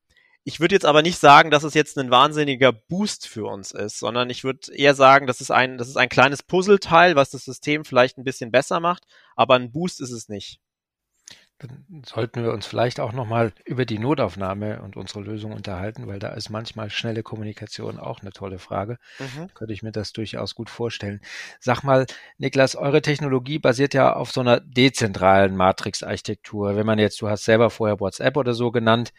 ich 0.44 0.58
würde 0.58 0.74
jetzt 0.74 0.86
aber 0.86 1.02
nicht 1.02 1.18
sagen, 1.18 1.50
dass 1.50 1.62
es 1.62 1.74
jetzt 1.74 1.96
ein 1.98 2.10
wahnsinniger 2.10 2.72
Boost 2.72 3.28
für 3.28 3.44
uns 3.46 3.70
ist, 3.70 3.98
sondern 3.98 4.28
ich 4.28 4.42
würde 4.42 4.74
eher 4.74 4.94
sagen, 4.94 5.26
das 5.26 5.40
ist 5.40 5.52
ein, 5.52 5.78
das 5.78 5.88
ist 5.88 5.96
ein 5.96 6.08
kleines 6.08 6.42
Puzzleteil, 6.42 7.14
was 7.14 7.30
das 7.30 7.44
System 7.44 7.84
vielleicht 7.84 8.18
ein 8.18 8.24
bisschen 8.24 8.50
besser 8.50 8.80
macht, 8.80 9.04
aber 9.36 9.54
ein 9.54 9.70
Boost 9.70 10.00
ist 10.00 10.10
es 10.10 10.28
nicht. 10.28 10.60
Dann 11.62 12.02
sollten 12.04 12.42
wir 12.42 12.52
uns 12.52 12.66
vielleicht 12.66 13.00
auch 13.00 13.12
nochmal 13.12 13.52
über 13.64 13.84
die 13.84 13.98
Notaufnahme 13.98 14.82
und 14.82 14.96
unsere 14.96 15.20
Lösung 15.20 15.52
unterhalten, 15.52 16.06
weil 16.06 16.18
da 16.18 16.28
ist 16.28 16.50
manchmal 16.50 16.90
schnelle 16.90 17.22
Kommunikation 17.22 17.98
auch 17.98 18.20
eine 18.20 18.32
tolle 18.32 18.58
Frage. 18.58 18.98
Mhm. 19.18 19.48
Könnte 19.54 19.72
ich 19.72 19.82
mir 19.82 19.92
das 19.92 20.12
durchaus 20.12 20.54
gut 20.54 20.70
vorstellen. 20.70 21.20
Sag 21.60 21.82
mal, 21.82 22.06
Niklas, 22.38 22.74
eure 22.76 23.02
Technologie 23.02 23.58
basiert 23.58 23.94
ja 23.94 24.14
auf 24.14 24.32
so 24.32 24.40
einer 24.40 24.60
dezentralen 24.60 25.56
Matrix-Architektur. 25.56 26.76
Wenn 26.76 26.86
man 26.86 26.98
jetzt, 26.98 27.20
du 27.22 27.28
hast 27.28 27.44
selber 27.44 27.70
vorher 27.70 28.00
WhatsApp 28.00 28.36
oder 28.36 28.54
so 28.54 28.70
genannt, 28.70 29.12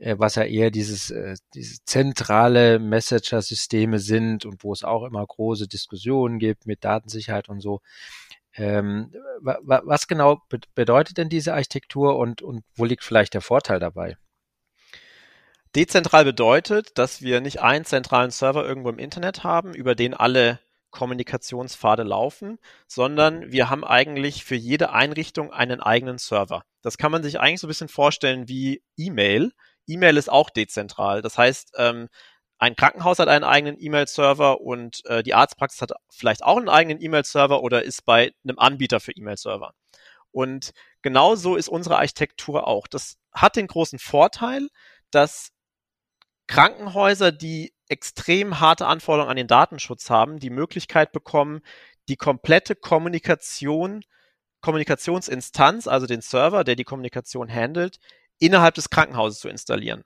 äh, 0.00 0.14
was 0.18 0.36
ja 0.36 0.44
eher 0.44 0.70
dieses, 0.70 1.10
äh, 1.10 1.34
diese 1.54 1.84
zentrale 1.84 2.78
Messenger-Systeme 2.78 3.98
sind 3.98 4.44
und 4.44 4.62
wo 4.62 4.72
es 4.72 4.84
auch 4.84 5.04
immer 5.04 5.26
große 5.26 5.66
Diskussionen 5.66 6.38
gibt 6.38 6.66
mit 6.66 6.84
Datensicherheit 6.84 7.48
und 7.48 7.60
so. 7.60 7.80
Ähm, 8.58 9.12
was 9.40 10.08
genau 10.08 10.42
bedeutet 10.74 11.16
denn 11.16 11.28
diese 11.28 11.54
Architektur 11.54 12.16
und, 12.16 12.42
und 12.42 12.64
wo 12.74 12.84
liegt 12.84 13.04
vielleicht 13.04 13.34
der 13.34 13.40
Vorteil 13.40 13.78
dabei? 13.78 14.16
Dezentral 15.76 16.24
bedeutet, 16.24 16.98
dass 16.98 17.22
wir 17.22 17.40
nicht 17.40 17.60
einen 17.60 17.84
zentralen 17.84 18.30
Server 18.30 18.66
irgendwo 18.66 18.88
im 18.88 18.98
Internet 18.98 19.44
haben, 19.44 19.74
über 19.74 19.94
den 19.94 20.12
alle 20.12 20.58
Kommunikationspfade 20.90 22.02
laufen, 22.02 22.58
sondern 22.86 23.52
wir 23.52 23.70
haben 23.70 23.84
eigentlich 23.84 24.44
für 24.44 24.56
jede 24.56 24.90
Einrichtung 24.90 25.52
einen 25.52 25.80
eigenen 25.80 26.18
Server. 26.18 26.64
Das 26.82 26.98
kann 26.98 27.12
man 27.12 27.22
sich 27.22 27.38
eigentlich 27.38 27.60
so 27.60 27.66
ein 27.66 27.68
bisschen 27.68 27.88
vorstellen 27.88 28.48
wie 28.48 28.82
E-Mail. 28.96 29.52
E-Mail 29.86 30.16
ist 30.16 30.30
auch 30.30 30.50
dezentral. 30.50 31.22
Das 31.22 31.38
heißt, 31.38 31.74
ähm, 31.76 32.08
ein 32.58 32.74
Krankenhaus 32.74 33.20
hat 33.20 33.28
einen 33.28 33.44
eigenen 33.44 33.76
E-Mail-Server 33.78 34.60
und 34.60 35.04
äh, 35.06 35.22
die 35.22 35.34
Arztpraxis 35.34 35.80
hat 35.80 35.92
vielleicht 36.10 36.42
auch 36.42 36.56
einen 36.56 36.68
eigenen 36.68 37.00
E-Mail-Server 37.00 37.62
oder 37.62 37.84
ist 37.84 38.04
bei 38.04 38.32
einem 38.44 38.58
Anbieter 38.58 38.98
für 39.00 39.12
E-Mail-Server. 39.12 39.72
Und 40.32 40.72
genauso 41.02 41.56
ist 41.56 41.68
unsere 41.68 41.98
Architektur 41.98 42.66
auch. 42.66 42.88
Das 42.88 43.16
hat 43.32 43.56
den 43.56 43.68
großen 43.68 43.98
Vorteil, 43.98 44.68
dass 45.10 45.50
Krankenhäuser, 46.48 47.30
die 47.30 47.72
extrem 47.88 48.58
harte 48.58 48.86
Anforderungen 48.86 49.30
an 49.30 49.36
den 49.36 49.46
Datenschutz 49.46 50.10
haben, 50.10 50.38
die 50.38 50.50
Möglichkeit 50.50 51.12
bekommen, 51.12 51.60
die 52.08 52.16
komplette 52.16 52.74
Kommunikation, 52.74 54.02
Kommunikationsinstanz, 54.60 55.86
also 55.86 56.06
den 56.06 56.22
Server, 56.22 56.64
der 56.64 56.74
die 56.74 56.84
Kommunikation 56.84 57.52
handelt, 57.52 57.98
innerhalb 58.38 58.74
des 58.74 58.90
Krankenhauses 58.90 59.40
zu 59.40 59.48
installieren. 59.48 60.02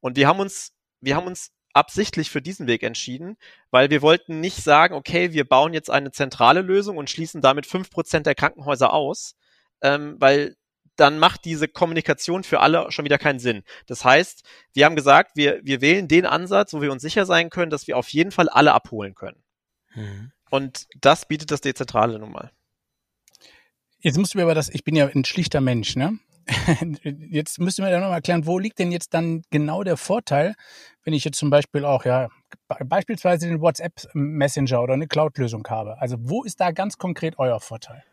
Und 0.00 0.16
wir 0.16 0.28
haben 0.28 0.40
uns, 0.40 0.72
wir 1.00 1.16
haben 1.16 1.26
uns 1.26 1.52
absichtlich 1.76 2.30
für 2.30 2.40
diesen 2.40 2.66
Weg 2.66 2.82
entschieden, 2.82 3.36
weil 3.70 3.90
wir 3.90 4.02
wollten 4.02 4.40
nicht 4.40 4.62
sagen, 4.62 4.94
okay, 4.94 5.32
wir 5.32 5.46
bauen 5.46 5.74
jetzt 5.74 5.90
eine 5.90 6.10
zentrale 6.10 6.62
Lösung 6.62 6.96
und 6.96 7.10
schließen 7.10 7.42
damit 7.42 7.66
fünf 7.66 7.90
Prozent 7.90 8.26
der 8.26 8.34
Krankenhäuser 8.34 8.92
aus, 8.92 9.36
ähm, 9.82 10.16
weil 10.18 10.56
dann 10.96 11.18
macht 11.18 11.44
diese 11.44 11.68
Kommunikation 11.68 12.42
für 12.42 12.60
alle 12.60 12.90
schon 12.90 13.04
wieder 13.04 13.18
keinen 13.18 13.38
Sinn. 13.38 13.62
Das 13.86 14.04
heißt, 14.04 14.42
wir 14.72 14.86
haben 14.86 14.96
gesagt, 14.96 15.32
wir, 15.34 15.60
wir 15.62 15.82
wählen 15.82 16.08
den 16.08 16.24
Ansatz, 16.24 16.72
wo 16.72 16.80
wir 16.80 16.90
uns 16.90 17.02
sicher 17.02 17.26
sein 17.26 17.50
können, 17.50 17.70
dass 17.70 17.86
wir 17.86 17.98
auf 17.98 18.08
jeden 18.08 18.30
Fall 18.30 18.48
alle 18.48 18.72
abholen 18.72 19.14
können. 19.14 19.42
Mhm. 19.94 20.32
Und 20.48 20.86
das 20.98 21.28
bietet 21.28 21.50
das 21.50 21.60
Dezentrale 21.60 22.18
nun 22.18 22.32
mal. 22.32 22.50
Jetzt 24.00 24.16
musst 24.16 24.32
du 24.32 24.38
mir 24.38 24.44
aber 24.44 24.54
das, 24.54 24.70
ich 24.70 24.84
bin 24.84 24.96
ja 24.96 25.06
ein 25.06 25.24
schlichter 25.26 25.60
Mensch, 25.60 25.96
ne? 25.96 26.18
Jetzt 27.02 27.58
müsst 27.58 27.78
ihr 27.78 27.84
mir 27.84 27.98
nochmal 27.98 28.16
erklären, 28.18 28.46
wo 28.46 28.58
liegt 28.58 28.78
denn 28.78 28.92
jetzt 28.92 29.14
dann 29.14 29.42
genau 29.50 29.82
der 29.82 29.96
Vorteil, 29.96 30.54
wenn 31.02 31.12
ich 31.12 31.24
jetzt 31.24 31.38
zum 31.38 31.50
Beispiel 31.50 31.84
auch, 31.84 32.04
ja, 32.04 32.28
beispielsweise 32.84 33.48
den 33.48 33.60
WhatsApp 33.60 34.08
Messenger 34.14 34.82
oder 34.82 34.94
eine 34.94 35.08
Cloud-Lösung 35.08 35.66
habe? 35.68 36.00
Also 36.00 36.16
wo 36.20 36.44
ist 36.44 36.60
da 36.60 36.70
ganz 36.70 36.98
konkret 36.98 37.38
euer 37.38 37.60
Vorteil? 37.60 38.04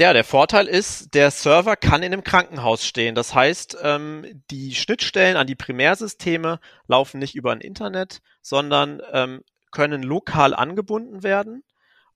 Ja, 0.00 0.14
der 0.14 0.24
Vorteil 0.24 0.68
ist, 0.68 1.14
der 1.14 1.30
Server 1.30 1.76
kann 1.76 2.02
in 2.02 2.12
einem 2.12 2.24
Krankenhaus 2.24 2.84
stehen. 2.84 3.14
Das 3.14 3.34
heißt, 3.34 3.76
ähm, 3.82 4.42
die 4.50 4.74
Schnittstellen 4.74 5.36
an 5.36 5.46
die 5.46 5.54
Primärsysteme 5.54 6.60
laufen 6.88 7.18
nicht 7.18 7.34
über 7.34 7.52
ein 7.52 7.60
Internet, 7.60 8.20
sondern 8.40 9.02
ähm, 9.12 9.42
können 9.70 10.02
lokal 10.02 10.54
angebunden 10.54 11.22
werden. 11.22 11.62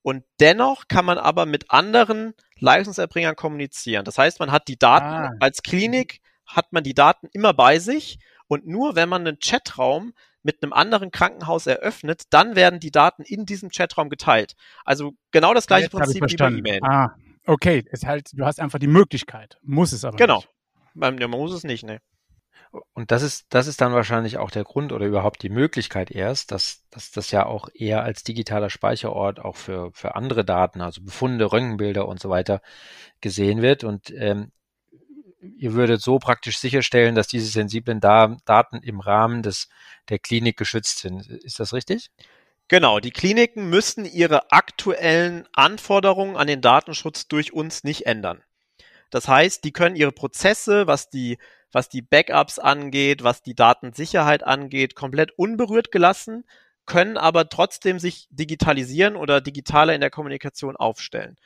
Und 0.07 0.23
dennoch 0.39 0.87
kann 0.87 1.05
man 1.05 1.19
aber 1.19 1.47
mit 1.47 1.73
anderen 1.73 2.35
Leistungserbringern 2.61 3.35
kommunizieren. 3.35 4.05
Das 4.05 4.19
heißt, 4.19 4.39
man 4.39 4.53
hat 4.53 4.69
die 4.69 4.79
Daten 4.79 5.05
ah. 5.05 5.33
als 5.41 5.63
Klinik, 5.63 6.21
hat 6.47 6.73
man 6.73 6.85
die 6.85 6.95
Daten 6.95 7.27
immer 7.33 7.53
bei 7.53 7.81
sich 7.81 8.21
und 8.47 8.69
nur 8.69 8.95
wenn 8.95 9.09
man 9.09 9.27
einen 9.27 9.39
Chatraum 9.41 10.13
mit 10.45 10.63
einem 10.63 10.73
anderen 10.73 11.11
Krankenhaus 11.11 11.67
eröffnet, 11.67 12.23
dann 12.31 12.55
werden 12.55 12.79
die 12.79 12.93
Daten 12.93 13.23
in 13.23 13.47
diesem 13.47 13.71
Chatraum 13.71 14.09
geteilt. 14.09 14.55
Also 14.85 15.15
genau 15.33 15.55
das 15.55 15.67
gleiche 15.67 15.87
Jetzt 15.87 15.97
Prinzip 15.97 16.23
wie 16.31 16.37
bei 16.37 16.51
E-Mail. 16.51 16.81
Ah, 16.85 17.17
Okay, 17.49 17.85
ist 17.91 18.07
halt, 18.07 18.31
du 18.33 18.45
hast 18.45 18.61
einfach 18.61 18.79
die 18.79 18.89
Möglichkeit, 18.89 19.59
muss 19.63 19.93
es 19.93 20.05
aber 20.05 20.17
genau. 20.17 20.37
nicht. 20.37 20.49
Genau, 20.95 21.29
man 21.29 21.41
muss 21.41 21.53
es 21.53 21.65
nicht, 21.65 21.85
ne. 21.85 22.01
Und 22.93 23.11
das 23.11 23.23
ist, 23.23 23.47
das 23.51 23.67
ist 23.67 23.81
dann 23.81 23.93
wahrscheinlich 23.93 24.39
auch 24.39 24.51
der 24.51 24.65
Grund 24.65 24.93
oder 24.93 25.07
überhaupt 25.07 25.43
die 25.43 25.49
Möglichkeit 25.49 26.11
erst, 26.11 26.51
dass, 26.53 26.85
dass 26.91 27.11
das 27.11 27.31
ja 27.31 27.47
auch 27.47 27.69
eher 27.75 28.03
als 28.03 28.23
digitaler 28.23 28.71
Speicherort 28.71 29.41
auch 29.41 29.57
für, 29.57 29.91
für 29.93 30.15
andere 30.15 30.45
Daten, 30.45 30.81
also 30.81 31.03
Befunde, 31.03 31.53
Röntgenbilder 31.53 32.07
und 32.07 32.21
so 32.21 32.29
weiter 32.29 32.61
gesehen 33.21 33.63
wird. 33.63 33.85
Und 33.85 34.11
ähm, 34.11 34.53
ihr 35.41 35.75
würdet 35.75 36.03
so 36.03 36.19
praktisch 36.19 36.59
sicherstellen, 36.59 37.15
dass 37.15 37.29
diese 37.29 37.47
sensiblen 37.47 38.01
da 38.01 38.37
Daten 38.45 38.79
im 38.79 39.01
Rahmen 39.01 39.43
des, 39.43 39.69
der 40.09 40.19
Klinik 40.19 40.57
geschützt 40.57 40.99
sind. 40.99 41.27
Ist 41.27 41.61
das 41.61 41.73
richtig? 41.73 42.11
Genau, 42.69 42.99
die 42.99 43.13
Kliniken 43.13 43.71
müssen 43.71 44.05
ihre 44.05 44.51
aktuellen 44.51 45.47
Anforderungen 45.53 46.37
an 46.37 46.49
den 46.49 46.61
Datenschutz 46.61 47.29
durch 47.29 47.53
uns 47.53 47.85
nicht 47.85 48.07
ändern. 48.07 48.43
Das 49.11 49.29
heißt, 49.29 49.65
die 49.65 49.73
können 49.73 49.97
ihre 49.97 50.13
Prozesse, 50.13 50.87
was 50.87 51.11
die, 51.11 51.39
was 51.73 51.89
die 51.89 52.03
Backups 52.03 52.59
angeht, 52.59 53.23
was 53.23 53.43
die 53.43 53.55
Datensicherheit 53.55 54.43
angeht, 54.45 54.95
komplett 54.95 55.33
unberührt 55.39 55.93
gelassen, 55.93 56.45
können 56.87 57.17
aber 57.17 57.49
trotzdem 57.49 57.99
sich 57.99 58.29
digitalisieren 58.31 59.17
oder 59.17 59.41
digitaler 59.41 59.95
in 59.95 60.01
der 60.01 60.11
Kommunikation 60.11 60.77
aufstellen. 60.77 61.37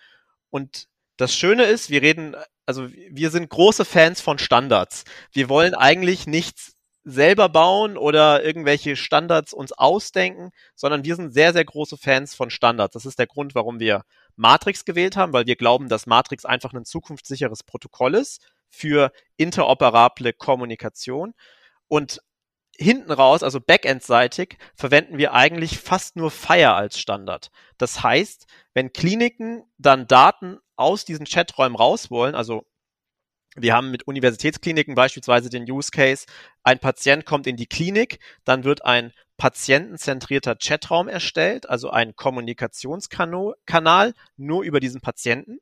Und 0.50 0.86
das 1.16 1.34
Schöne 1.34 1.64
ist, 1.64 1.90
wir 1.90 2.02
reden, 2.02 2.36
also 2.66 2.88
wir 2.90 3.30
sind 3.30 3.48
große 3.50 3.84
Fans 3.84 4.20
von 4.20 4.38
Standards. 4.38 5.04
Wir 5.32 5.48
wollen 5.48 5.74
eigentlich 5.74 6.26
nichts 6.26 6.76
selber 7.04 7.48
bauen 7.48 7.96
oder 7.96 8.44
irgendwelche 8.44 8.96
Standards 8.96 9.52
uns 9.52 9.72
ausdenken, 9.72 10.50
sondern 10.74 11.04
wir 11.04 11.16
sind 11.16 11.32
sehr, 11.32 11.52
sehr 11.52 11.64
große 11.64 11.96
Fans 11.96 12.34
von 12.34 12.50
Standards. 12.50 12.94
Das 12.94 13.06
ist 13.06 13.18
der 13.18 13.26
Grund, 13.26 13.54
warum 13.54 13.80
wir 13.80 14.02
Matrix 14.40 14.84
gewählt 14.84 15.16
haben, 15.16 15.32
weil 15.32 15.46
wir 15.46 15.56
glauben, 15.56 15.88
dass 15.88 16.06
Matrix 16.06 16.44
einfach 16.44 16.72
ein 16.72 16.84
zukunftssicheres 16.84 17.62
Protokoll 17.62 18.14
ist 18.14 18.42
für 18.68 19.12
interoperable 19.36 20.32
Kommunikation. 20.32 21.34
Und 21.88 22.22
hinten 22.76 23.12
raus, 23.12 23.42
also 23.42 23.60
backendseitig, 23.60 24.56
verwenden 24.74 25.18
wir 25.18 25.34
eigentlich 25.34 25.78
fast 25.78 26.16
nur 26.16 26.30
Fire 26.30 26.72
als 26.72 26.98
Standard. 26.98 27.50
Das 27.76 28.02
heißt, 28.02 28.46
wenn 28.72 28.92
Kliniken 28.92 29.64
dann 29.76 30.06
Daten 30.06 30.58
aus 30.76 31.04
diesen 31.04 31.26
Chaträumen 31.26 31.76
raus 31.76 32.10
wollen, 32.10 32.34
also 32.34 32.64
wir 33.56 33.74
haben 33.74 33.90
mit 33.90 34.06
Universitätskliniken 34.06 34.94
beispielsweise 34.94 35.50
den 35.50 35.70
Use 35.70 35.90
Case, 35.90 36.26
ein 36.62 36.78
Patient 36.78 37.26
kommt 37.26 37.46
in 37.46 37.56
die 37.56 37.66
Klinik, 37.66 38.20
dann 38.44 38.64
wird 38.64 38.84
ein 38.84 39.12
patientenzentrierter 39.36 40.56
Chatraum 40.56 41.08
erstellt, 41.08 41.68
also 41.68 41.90
ein 41.90 42.14
Kommunikationskanal 42.14 44.14
nur 44.36 44.62
über 44.62 44.80
diesen 44.80 45.00
Patienten. 45.00 45.58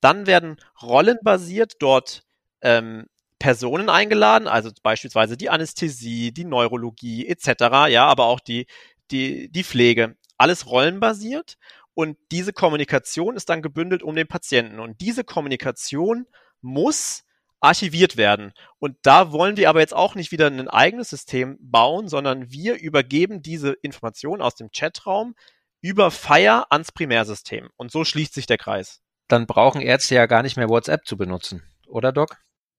Dann 0.00 0.26
werden 0.26 0.56
rollenbasiert 0.80 1.74
dort 1.80 2.24
ähm, 2.62 3.06
Personen 3.38 3.88
eingeladen, 3.88 4.48
also 4.48 4.70
beispielsweise 4.82 5.36
die 5.36 5.50
Anästhesie, 5.50 6.32
die 6.32 6.44
Neurologie 6.44 7.26
etc., 7.26 7.88
ja, 7.88 8.06
aber 8.06 8.24
auch 8.24 8.40
die, 8.40 8.66
die, 9.10 9.50
die 9.50 9.64
Pflege. 9.64 10.16
Alles 10.38 10.66
rollenbasiert 10.66 11.56
und 11.94 12.16
diese 12.30 12.52
Kommunikation 12.52 13.36
ist 13.36 13.48
dann 13.48 13.62
gebündelt 13.62 14.02
um 14.02 14.14
den 14.14 14.26
Patienten. 14.26 14.80
Und 14.80 15.00
diese 15.00 15.24
Kommunikation 15.24 16.26
muss 16.60 17.24
archiviert 17.60 18.16
werden. 18.16 18.52
Und 18.78 18.96
da 19.02 19.32
wollen 19.32 19.56
wir 19.56 19.68
aber 19.68 19.80
jetzt 19.80 19.94
auch 19.94 20.14
nicht 20.14 20.32
wieder 20.32 20.46
ein 20.46 20.68
eigenes 20.68 21.10
System 21.10 21.58
bauen, 21.60 22.08
sondern 22.08 22.50
wir 22.50 22.76
übergeben 22.76 23.42
diese 23.42 23.72
Informationen 23.82 24.42
aus 24.42 24.54
dem 24.54 24.70
Chatraum 24.70 25.34
über 25.80 26.10
Fire 26.10 26.70
ans 26.70 26.92
Primärsystem. 26.92 27.68
Und 27.76 27.90
so 27.90 28.04
schließt 28.04 28.34
sich 28.34 28.46
der 28.46 28.58
Kreis. 28.58 29.00
Dann 29.28 29.46
brauchen 29.46 29.80
Ärzte 29.80 30.14
ja 30.14 30.26
gar 30.26 30.42
nicht 30.42 30.56
mehr 30.56 30.68
WhatsApp 30.68 31.06
zu 31.06 31.16
benutzen, 31.16 31.62
oder 31.86 32.12
Doc? 32.12 32.36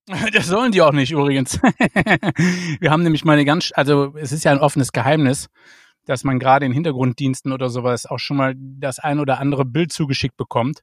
Das 0.33 0.47
sollen 0.47 0.71
die 0.71 0.81
auch 0.81 0.91
nicht 0.91 1.11
übrigens. 1.11 1.61
wir 2.79 2.89
haben 2.89 3.03
nämlich 3.03 3.25
mal 3.25 3.33
eine 3.33 3.45
ganz, 3.45 3.71
also 3.75 4.15
es 4.17 4.31
ist 4.31 4.43
ja 4.43 4.51
ein 4.51 4.59
offenes 4.59 4.91
Geheimnis, 4.91 5.49
dass 6.05 6.23
man 6.23 6.39
gerade 6.39 6.65
in 6.65 6.71
Hintergrunddiensten 6.71 7.51
oder 7.51 7.69
sowas 7.69 8.07
auch 8.07 8.17
schon 8.17 8.37
mal 8.37 8.55
das 8.57 8.97
ein 8.97 9.19
oder 9.19 9.37
andere 9.39 9.65
Bild 9.65 9.93
zugeschickt 9.93 10.35
bekommt 10.35 10.81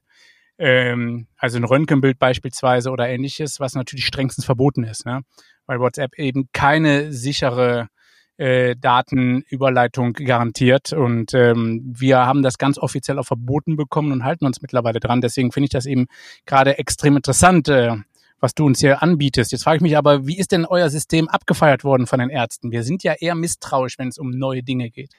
ähm, 0.57 1.27
also 1.37 1.57
ein 1.57 1.63
Röntgenbild 1.63 2.19
beispielsweise 2.19 2.89
oder 2.91 3.07
ähnliches, 3.07 3.59
was 3.59 3.75
natürlich 3.75 4.05
strengstens 4.05 4.45
verboten 4.45 4.83
ist, 4.83 5.05
ne? 5.05 5.21
weil 5.65 5.79
WhatsApp 5.79 6.17
eben 6.17 6.49
keine 6.53 7.11
sichere 7.13 7.89
äh, 8.37 8.75
Datenüberleitung 8.75 10.13
garantiert. 10.13 10.93
Und 10.93 11.33
ähm, 11.33 11.81
wir 11.85 12.19
haben 12.19 12.43
das 12.43 12.57
ganz 12.57 12.77
offiziell 12.77 13.19
auch 13.19 13.25
verboten 13.25 13.75
bekommen 13.75 14.11
und 14.11 14.23
halten 14.23 14.45
uns 14.45 14.61
mittlerweile 14.61 14.99
dran. 14.99 15.21
Deswegen 15.21 15.51
finde 15.51 15.65
ich 15.65 15.71
das 15.71 15.85
eben 15.85 16.07
gerade 16.45 16.77
extrem 16.77 17.17
interessant, 17.17 17.67
äh, 17.67 17.95
was 18.39 18.53
du 18.53 18.65
uns 18.65 18.79
hier 18.79 19.01
anbietest. 19.01 19.51
Jetzt 19.51 19.63
frage 19.63 19.77
ich 19.77 19.81
mich 19.81 19.97
aber, 19.97 20.27
wie 20.27 20.37
ist 20.37 20.51
denn 20.51 20.65
euer 20.65 20.89
System 20.89 21.27
abgefeiert 21.27 21.83
worden 21.83 22.05
von 22.05 22.19
den 22.19 22.29
Ärzten? 22.29 22.71
Wir 22.71 22.83
sind 22.83 23.03
ja 23.03 23.13
eher 23.13 23.35
misstrauisch, 23.35 23.97
wenn 23.97 24.09
es 24.09 24.19
um 24.19 24.29
neue 24.29 24.63
Dinge 24.63 24.91
geht. 24.91 25.11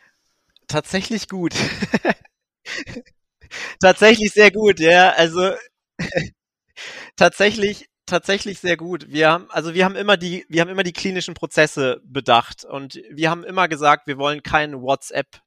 Tatsächlich 0.68 1.28
gut. 1.28 1.54
tatsächlich 3.80 4.32
sehr 4.32 4.50
gut, 4.50 4.80
ja. 4.80 5.10
Also 5.12 5.52
tatsächlich, 7.16 7.86
tatsächlich 8.06 8.58
sehr 8.60 8.76
gut. 8.76 9.06
Wir 9.10 9.30
haben, 9.30 9.50
also 9.50 9.74
wir 9.74 9.84
haben 9.84 9.96
immer 9.96 10.16
die, 10.16 10.46
wir 10.48 10.60
haben 10.60 10.68
immer 10.68 10.82
die 10.82 10.92
klinischen 10.92 11.34
Prozesse 11.34 12.00
bedacht 12.04 12.64
und 12.64 13.00
wir 13.10 13.30
haben 13.30 13.44
immer 13.44 13.68
gesagt, 13.68 14.06
wir 14.06 14.18
wollen 14.18 14.42
kein 14.42 14.80
WhatsApp 14.80 15.40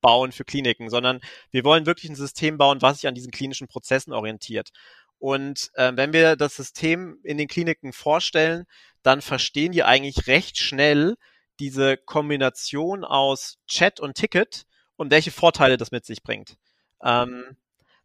bauen 0.00 0.32
für 0.32 0.44
Kliniken, 0.44 0.90
sondern 0.90 1.20
wir 1.50 1.64
wollen 1.64 1.86
wirklich 1.86 2.10
ein 2.10 2.16
System 2.16 2.58
bauen, 2.58 2.82
was 2.82 2.98
sich 2.98 3.08
an 3.08 3.14
diesen 3.14 3.30
klinischen 3.30 3.68
Prozessen 3.68 4.12
orientiert. 4.12 4.70
Und 5.18 5.70
äh, 5.74 5.92
wenn 5.94 6.12
wir 6.12 6.36
das 6.36 6.56
System 6.56 7.18
in 7.22 7.38
den 7.38 7.48
Kliniken 7.48 7.92
vorstellen, 7.92 8.64
dann 9.04 9.22
verstehen 9.22 9.72
die 9.72 9.84
eigentlich 9.84 10.26
recht 10.26 10.58
schnell 10.58 11.14
diese 11.60 11.96
Kombination 11.96 13.04
aus 13.04 13.58
Chat 13.68 14.00
und 14.00 14.14
Ticket 14.14 14.64
und 14.96 15.10
welche 15.12 15.30
Vorteile 15.30 15.76
das 15.76 15.92
mit 15.92 16.04
sich 16.04 16.22
bringt. 16.24 16.56
Ähm, 17.02 17.56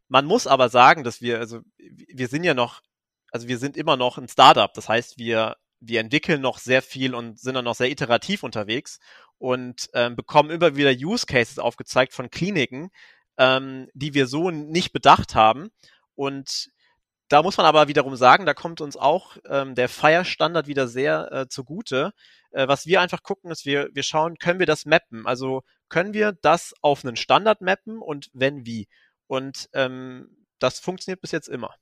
man 0.07 0.25
muss 0.25 0.47
aber 0.47 0.69
sagen, 0.69 1.03
dass 1.03 1.21
wir, 1.21 1.39
also 1.39 1.61
wir 1.77 2.27
sind 2.27 2.43
ja 2.43 2.53
noch, 2.53 2.81
also 3.31 3.47
wir 3.47 3.57
sind 3.57 3.77
immer 3.77 3.97
noch 3.97 4.17
ein 4.17 4.27
Startup. 4.27 4.73
Das 4.73 4.87
heißt, 4.89 5.17
wir, 5.17 5.57
wir 5.79 5.99
entwickeln 5.99 6.41
noch 6.41 6.59
sehr 6.59 6.81
viel 6.81 7.13
und 7.13 7.39
sind 7.39 7.55
dann 7.55 7.65
noch 7.65 7.75
sehr 7.75 7.91
iterativ 7.91 8.43
unterwegs 8.43 8.99
und 9.37 9.89
ähm, 9.93 10.15
bekommen 10.15 10.49
immer 10.49 10.75
wieder 10.75 10.91
Use 10.91 11.25
Cases 11.25 11.59
aufgezeigt 11.59 12.13
von 12.13 12.31
Kliniken, 12.31 12.89
ähm, 13.37 13.89
die 13.93 14.13
wir 14.13 14.27
so 14.27 14.49
nicht 14.49 14.93
bedacht 14.93 15.35
haben. 15.35 15.69
Und 16.15 16.69
da 17.29 17.43
muss 17.43 17.57
man 17.57 17.65
aber 17.65 17.87
wiederum 17.87 18.15
sagen, 18.15 18.45
da 18.45 18.53
kommt 18.53 18.81
uns 18.81 18.95
auch 18.95 19.37
ähm, 19.49 19.75
der 19.75 19.89
Fire-Standard 19.89 20.67
wieder 20.67 20.87
sehr 20.87 21.31
äh, 21.31 21.47
zugute. 21.47 22.11
Äh, 22.51 22.67
was 22.67 22.85
wir 22.85 23.01
einfach 23.01 23.23
gucken, 23.23 23.51
ist, 23.51 23.65
wir, 23.65 23.89
wir 23.93 24.03
schauen, 24.03 24.37
können 24.37 24.59
wir 24.59 24.65
das 24.65 24.85
mappen? 24.85 25.27
Also 25.27 25.63
können 25.89 26.13
wir 26.13 26.31
das 26.31 26.73
auf 26.81 27.03
einen 27.03 27.15
Standard 27.15 27.61
mappen 27.61 27.99
und 28.01 28.29
wenn 28.33 28.65
wie? 28.65 28.87
Und 29.27 29.69
ähm, 29.73 30.45
das 30.59 30.79
funktioniert 30.79 31.21
bis 31.21 31.31
jetzt 31.31 31.49
immer. 31.49 31.75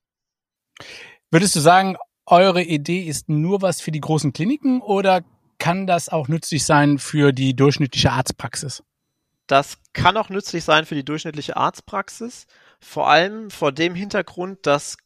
Würdest 1.30 1.56
du 1.56 1.60
sagen, 1.60 1.98
eure 2.26 2.64
Idee 2.64 3.04
ist 3.04 3.30
nur 3.30 3.62
was 3.62 3.82
für 3.82 3.92
die 3.92 4.02
großen 4.02 4.34
Kliniken 4.34 4.82
oder 4.82 5.24
kann 5.60 5.88
das 5.88 6.10
auch 6.10 6.28
nützlich 6.28 6.66
sein 6.66 6.98
für 6.98 7.32
die 7.32 7.56
durchschnittliche 7.56 8.12
Arztpraxis? 8.12 8.84
Das 9.48 9.78
kann 9.94 10.18
auch 10.18 10.30
nützlich 10.30 10.64
sein 10.64 10.86
für 10.86 10.96
die 10.96 11.06
durchschnittliche 11.06 11.56
Arztpraxis, 11.56 12.48
vor 12.80 13.08
allem 13.10 13.52
vor 13.52 13.72
dem 13.72 13.94
Hintergrund, 13.94 14.66
dass 14.66 14.98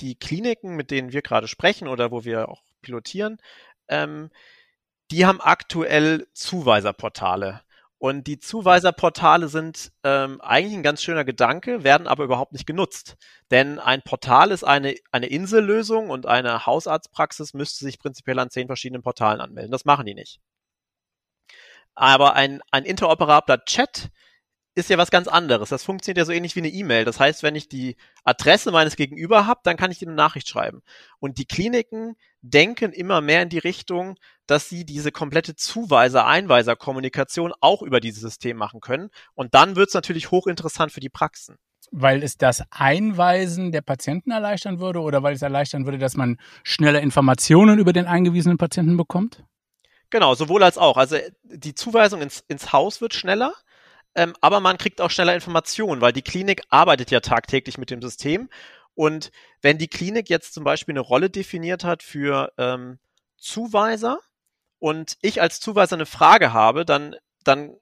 die 0.00 0.16
Kliniken, 0.16 0.76
mit 0.76 0.90
denen 0.90 1.12
wir 1.12 1.22
gerade 1.22 1.48
sprechen 1.48 1.88
oder 1.88 2.10
wo 2.10 2.24
wir 2.24 2.48
auch 2.48 2.62
pilotieren, 2.82 3.38
ähm, 3.88 4.30
die 5.10 5.26
haben 5.26 5.40
aktuell 5.40 6.26
Zuweiserportale. 6.34 7.62
Und 8.00 8.28
die 8.28 8.38
Zuweiserportale 8.38 9.48
sind 9.48 9.90
ähm, 10.04 10.40
eigentlich 10.40 10.74
ein 10.74 10.84
ganz 10.84 11.02
schöner 11.02 11.24
Gedanke, 11.24 11.82
werden 11.82 12.06
aber 12.06 12.24
überhaupt 12.24 12.52
nicht 12.52 12.66
genutzt. 12.66 13.16
Denn 13.50 13.80
ein 13.80 14.02
Portal 14.02 14.52
ist 14.52 14.62
eine, 14.62 14.94
eine 15.10 15.26
Insellösung 15.26 16.10
und 16.10 16.24
eine 16.26 16.64
Hausarztpraxis 16.64 17.54
müsste 17.54 17.84
sich 17.84 17.98
prinzipiell 17.98 18.38
an 18.38 18.50
zehn 18.50 18.68
verschiedenen 18.68 19.02
Portalen 19.02 19.40
anmelden. 19.40 19.72
Das 19.72 19.84
machen 19.84 20.06
die 20.06 20.14
nicht. 20.14 20.38
Aber 21.96 22.34
ein, 22.34 22.60
ein 22.70 22.84
interoperabler 22.84 23.64
Chat 23.64 24.10
ist 24.78 24.88
ja 24.88 24.96
was 24.96 25.10
ganz 25.10 25.28
anderes. 25.28 25.68
Das 25.68 25.84
funktioniert 25.84 26.18
ja 26.18 26.24
so 26.24 26.32
ähnlich 26.32 26.54
wie 26.56 26.60
eine 26.60 26.68
E-Mail. 26.68 27.04
Das 27.04 27.20
heißt, 27.20 27.42
wenn 27.42 27.56
ich 27.56 27.68
die 27.68 27.96
Adresse 28.24 28.70
meines 28.70 28.96
Gegenüber 28.96 29.46
habe, 29.46 29.60
dann 29.64 29.76
kann 29.76 29.90
ich 29.90 29.98
dir 29.98 30.06
eine 30.06 30.14
Nachricht 30.14 30.48
schreiben. 30.48 30.82
Und 31.18 31.38
die 31.38 31.44
Kliniken 31.44 32.16
denken 32.40 32.92
immer 32.92 33.20
mehr 33.20 33.42
in 33.42 33.48
die 33.48 33.58
Richtung, 33.58 34.16
dass 34.46 34.68
sie 34.68 34.84
diese 34.84 35.12
komplette 35.12 35.56
Zuweiser-Einweiser-Kommunikation 35.56 37.52
auch 37.60 37.82
über 37.82 38.00
dieses 38.00 38.22
System 38.22 38.56
machen 38.56 38.80
können. 38.80 39.10
Und 39.34 39.54
dann 39.54 39.76
wird 39.76 39.88
es 39.88 39.94
natürlich 39.94 40.30
hochinteressant 40.30 40.92
für 40.92 41.00
die 41.00 41.10
Praxen. 41.10 41.56
Weil 41.90 42.22
es 42.22 42.36
das 42.36 42.62
Einweisen 42.70 43.72
der 43.72 43.82
Patienten 43.82 44.30
erleichtern 44.30 44.78
würde 44.78 45.00
oder 45.00 45.22
weil 45.22 45.34
es 45.34 45.42
erleichtern 45.42 45.86
würde, 45.86 45.98
dass 45.98 46.16
man 46.16 46.38
schneller 46.62 47.00
Informationen 47.00 47.78
über 47.78 47.92
den 47.92 48.06
eingewiesenen 48.06 48.58
Patienten 48.58 48.96
bekommt? 48.96 49.42
Genau, 50.10 50.34
sowohl 50.34 50.62
als 50.62 50.78
auch. 50.78 50.96
Also 50.96 51.16
die 51.42 51.74
Zuweisung 51.74 52.22
ins, 52.22 52.44
ins 52.48 52.72
Haus 52.72 53.00
wird 53.00 53.14
schneller 53.14 53.52
ähm, 54.18 54.34
aber 54.40 54.58
man 54.58 54.78
kriegt 54.78 55.00
auch 55.00 55.12
schneller 55.12 55.34
Informationen, 55.34 56.00
weil 56.00 56.12
die 56.12 56.22
Klinik 56.22 56.62
arbeitet 56.70 57.12
ja 57.12 57.20
tagtäglich 57.20 57.78
mit 57.78 57.90
dem 57.90 58.02
System. 58.02 58.50
Und 58.94 59.30
wenn 59.62 59.78
die 59.78 59.86
Klinik 59.86 60.28
jetzt 60.28 60.54
zum 60.54 60.64
Beispiel 60.64 60.94
eine 60.94 61.00
Rolle 61.00 61.30
definiert 61.30 61.84
hat 61.84 62.02
für 62.02 62.52
ähm, 62.58 62.98
Zuweiser 63.36 64.18
und 64.80 65.16
ich 65.22 65.40
als 65.40 65.60
Zuweiser 65.60 65.94
eine 65.94 66.04
Frage 66.04 66.52
habe, 66.52 66.84
dann, 66.84 67.14
dann 67.44 67.76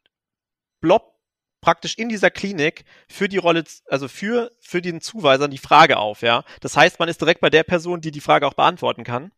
bloppt 0.82 1.16
praktisch 1.62 1.96
in 1.96 2.10
dieser 2.10 2.30
Klinik 2.30 2.84
für 3.08 3.30
die 3.30 3.38
Rolle, 3.38 3.64
also 3.86 4.06
für, 4.06 4.52
für 4.60 4.82
den 4.82 5.00
Zuweiser 5.00 5.48
die 5.48 5.56
Frage 5.56 5.96
auf, 5.96 6.20
ja. 6.20 6.44
Das 6.60 6.76
heißt, 6.76 6.98
man 6.98 7.08
ist 7.08 7.22
direkt 7.22 7.40
bei 7.40 7.48
der 7.48 7.64
Person, 7.64 8.02
die 8.02 8.10
die 8.10 8.20
Frage 8.20 8.46
auch 8.46 8.54
beantworten 8.54 9.04
kann. 9.04 9.32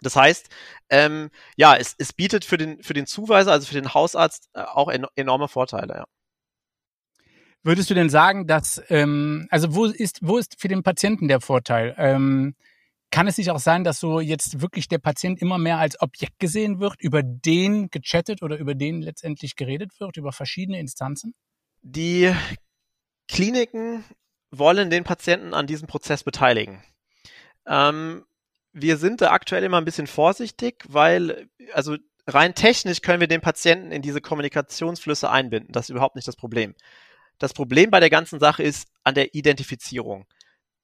Das 0.00 0.16
heißt, 0.16 0.48
ähm, 0.90 1.30
ja, 1.56 1.76
es, 1.76 1.94
es 1.98 2.12
bietet 2.12 2.44
für 2.44 2.56
den, 2.56 2.82
für 2.82 2.94
den 2.94 3.06
Zuweiser, 3.06 3.52
also 3.52 3.66
für 3.66 3.74
den 3.74 3.94
Hausarzt, 3.94 4.48
äh, 4.54 4.62
auch 4.62 4.88
en 4.88 5.06
enorme 5.16 5.48
Vorteile, 5.48 5.94
ja. 5.94 6.04
Würdest 7.64 7.90
du 7.90 7.94
denn 7.94 8.08
sagen, 8.08 8.46
dass, 8.46 8.80
ähm, 8.88 9.48
also 9.50 9.74
wo 9.74 9.86
ist, 9.86 10.20
wo 10.22 10.38
ist 10.38 10.60
für 10.60 10.68
den 10.68 10.84
Patienten 10.84 11.26
der 11.26 11.40
Vorteil? 11.40 11.94
Ähm, 11.98 12.54
kann 13.10 13.26
es 13.26 13.38
nicht 13.38 13.50
auch 13.50 13.58
sein, 13.58 13.84
dass 13.84 14.00
so 14.00 14.20
jetzt 14.20 14.60
wirklich 14.60 14.86
der 14.88 14.98
Patient 14.98 15.40
immer 15.40 15.58
mehr 15.58 15.78
als 15.78 16.00
Objekt 16.00 16.38
gesehen 16.38 16.78
wird, 16.78 17.00
über 17.00 17.22
den 17.22 17.90
gechattet 17.90 18.42
oder 18.42 18.58
über 18.58 18.74
den 18.74 19.02
letztendlich 19.02 19.56
geredet 19.56 19.98
wird, 19.98 20.16
über 20.16 20.32
verschiedene 20.32 20.78
Instanzen? 20.78 21.34
Die 21.82 22.32
Kliniken 23.28 24.04
wollen 24.50 24.90
den 24.90 25.04
Patienten 25.04 25.54
an 25.54 25.66
diesem 25.66 25.88
Prozess 25.88 26.22
beteiligen. 26.22 26.82
Ähm, 27.66 28.24
wir 28.80 28.96
sind 28.96 29.20
da 29.20 29.30
aktuell 29.30 29.64
immer 29.64 29.78
ein 29.78 29.84
bisschen 29.84 30.06
vorsichtig, 30.06 30.84
weil, 30.88 31.48
also 31.72 31.96
rein 32.26 32.54
technisch 32.54 33.02
können 33.02 33.20
wir 33.20 33.28
den 33.28 33.40
Patienten 33.40 33.92
in 33.92 34.02
diese 34.02 34.20
Kommunikationsflüsse 34.20 35.30
einbinden. 35.30 35.72
Das 35.72 35.86
ist 35.86 35.90
überhaupt 35.90 36.16
nicht 36.16 36.28
das 36.28 36.36
Problem. 36.36 36.74
Das 37.38 37.54
Problem 37.54 37.90
bei 37.90 38.00
der 38.00 38.10
ganzen 38.10 38.40
Sache 38.40 38.62
ist 38.62 38.88
an 39.04 39.14
der 39.14 39.34
Identifizierung. 39.34 40.26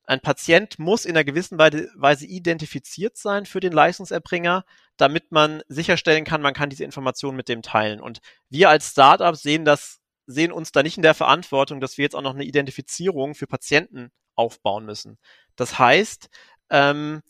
Ein 0.07 0.21
Patient 0.21 0.79
muss 0.79 1.07
in 1.07 1.13
einer 1.13 1.25
gewissen 1.25 1.59
Weise 1.59 2.27
identifiziert 2.27 3.17
sein 3.17 3.47
für 3.47 3.61
den 3.61 3.73
Leistungserbringer, 3.73 4.65
damit 4.99 5.33
man 5.33 5.63
sicherstellen 5.69 6.25
kann, 6.25 6.43
man 6.43 6.55
kann 6.55 6.69
diese 6.69 6.85
Informationen 6.85 7.37
mit 7.37 7.49
dem 7.49 7.63
teilen. 7.63 8.01
Und 8.01 8.21
wir 8.51 8.69
als 8.69 8.91
Startup 8.91 9.35
sehen 9.35 9.65
das, 9.65 10.01
sehen 10.27 10.53
uns 10.53 10.73
da 10.73 10.83
nicht 10.83 10.99
in 10.99 11.03
der 11.03 11.15
Verantwortung, 11.15 11.81
dass 11.81 11.97
wir 11.97 12.03
jetzt 12.03 12.15
auch 12.15 12.23
noch 12.23 12.35
eine 12.35 12.45
Identifizierung 12.45 13.35
für 13.35 13.47
Patienten 13.47 14.11
aufbauen 14.35 14.85
müssen. 14.85 15.19
Das 15.57 15.79
heißt, 15.79 16.29
ähm, 16.71 17.23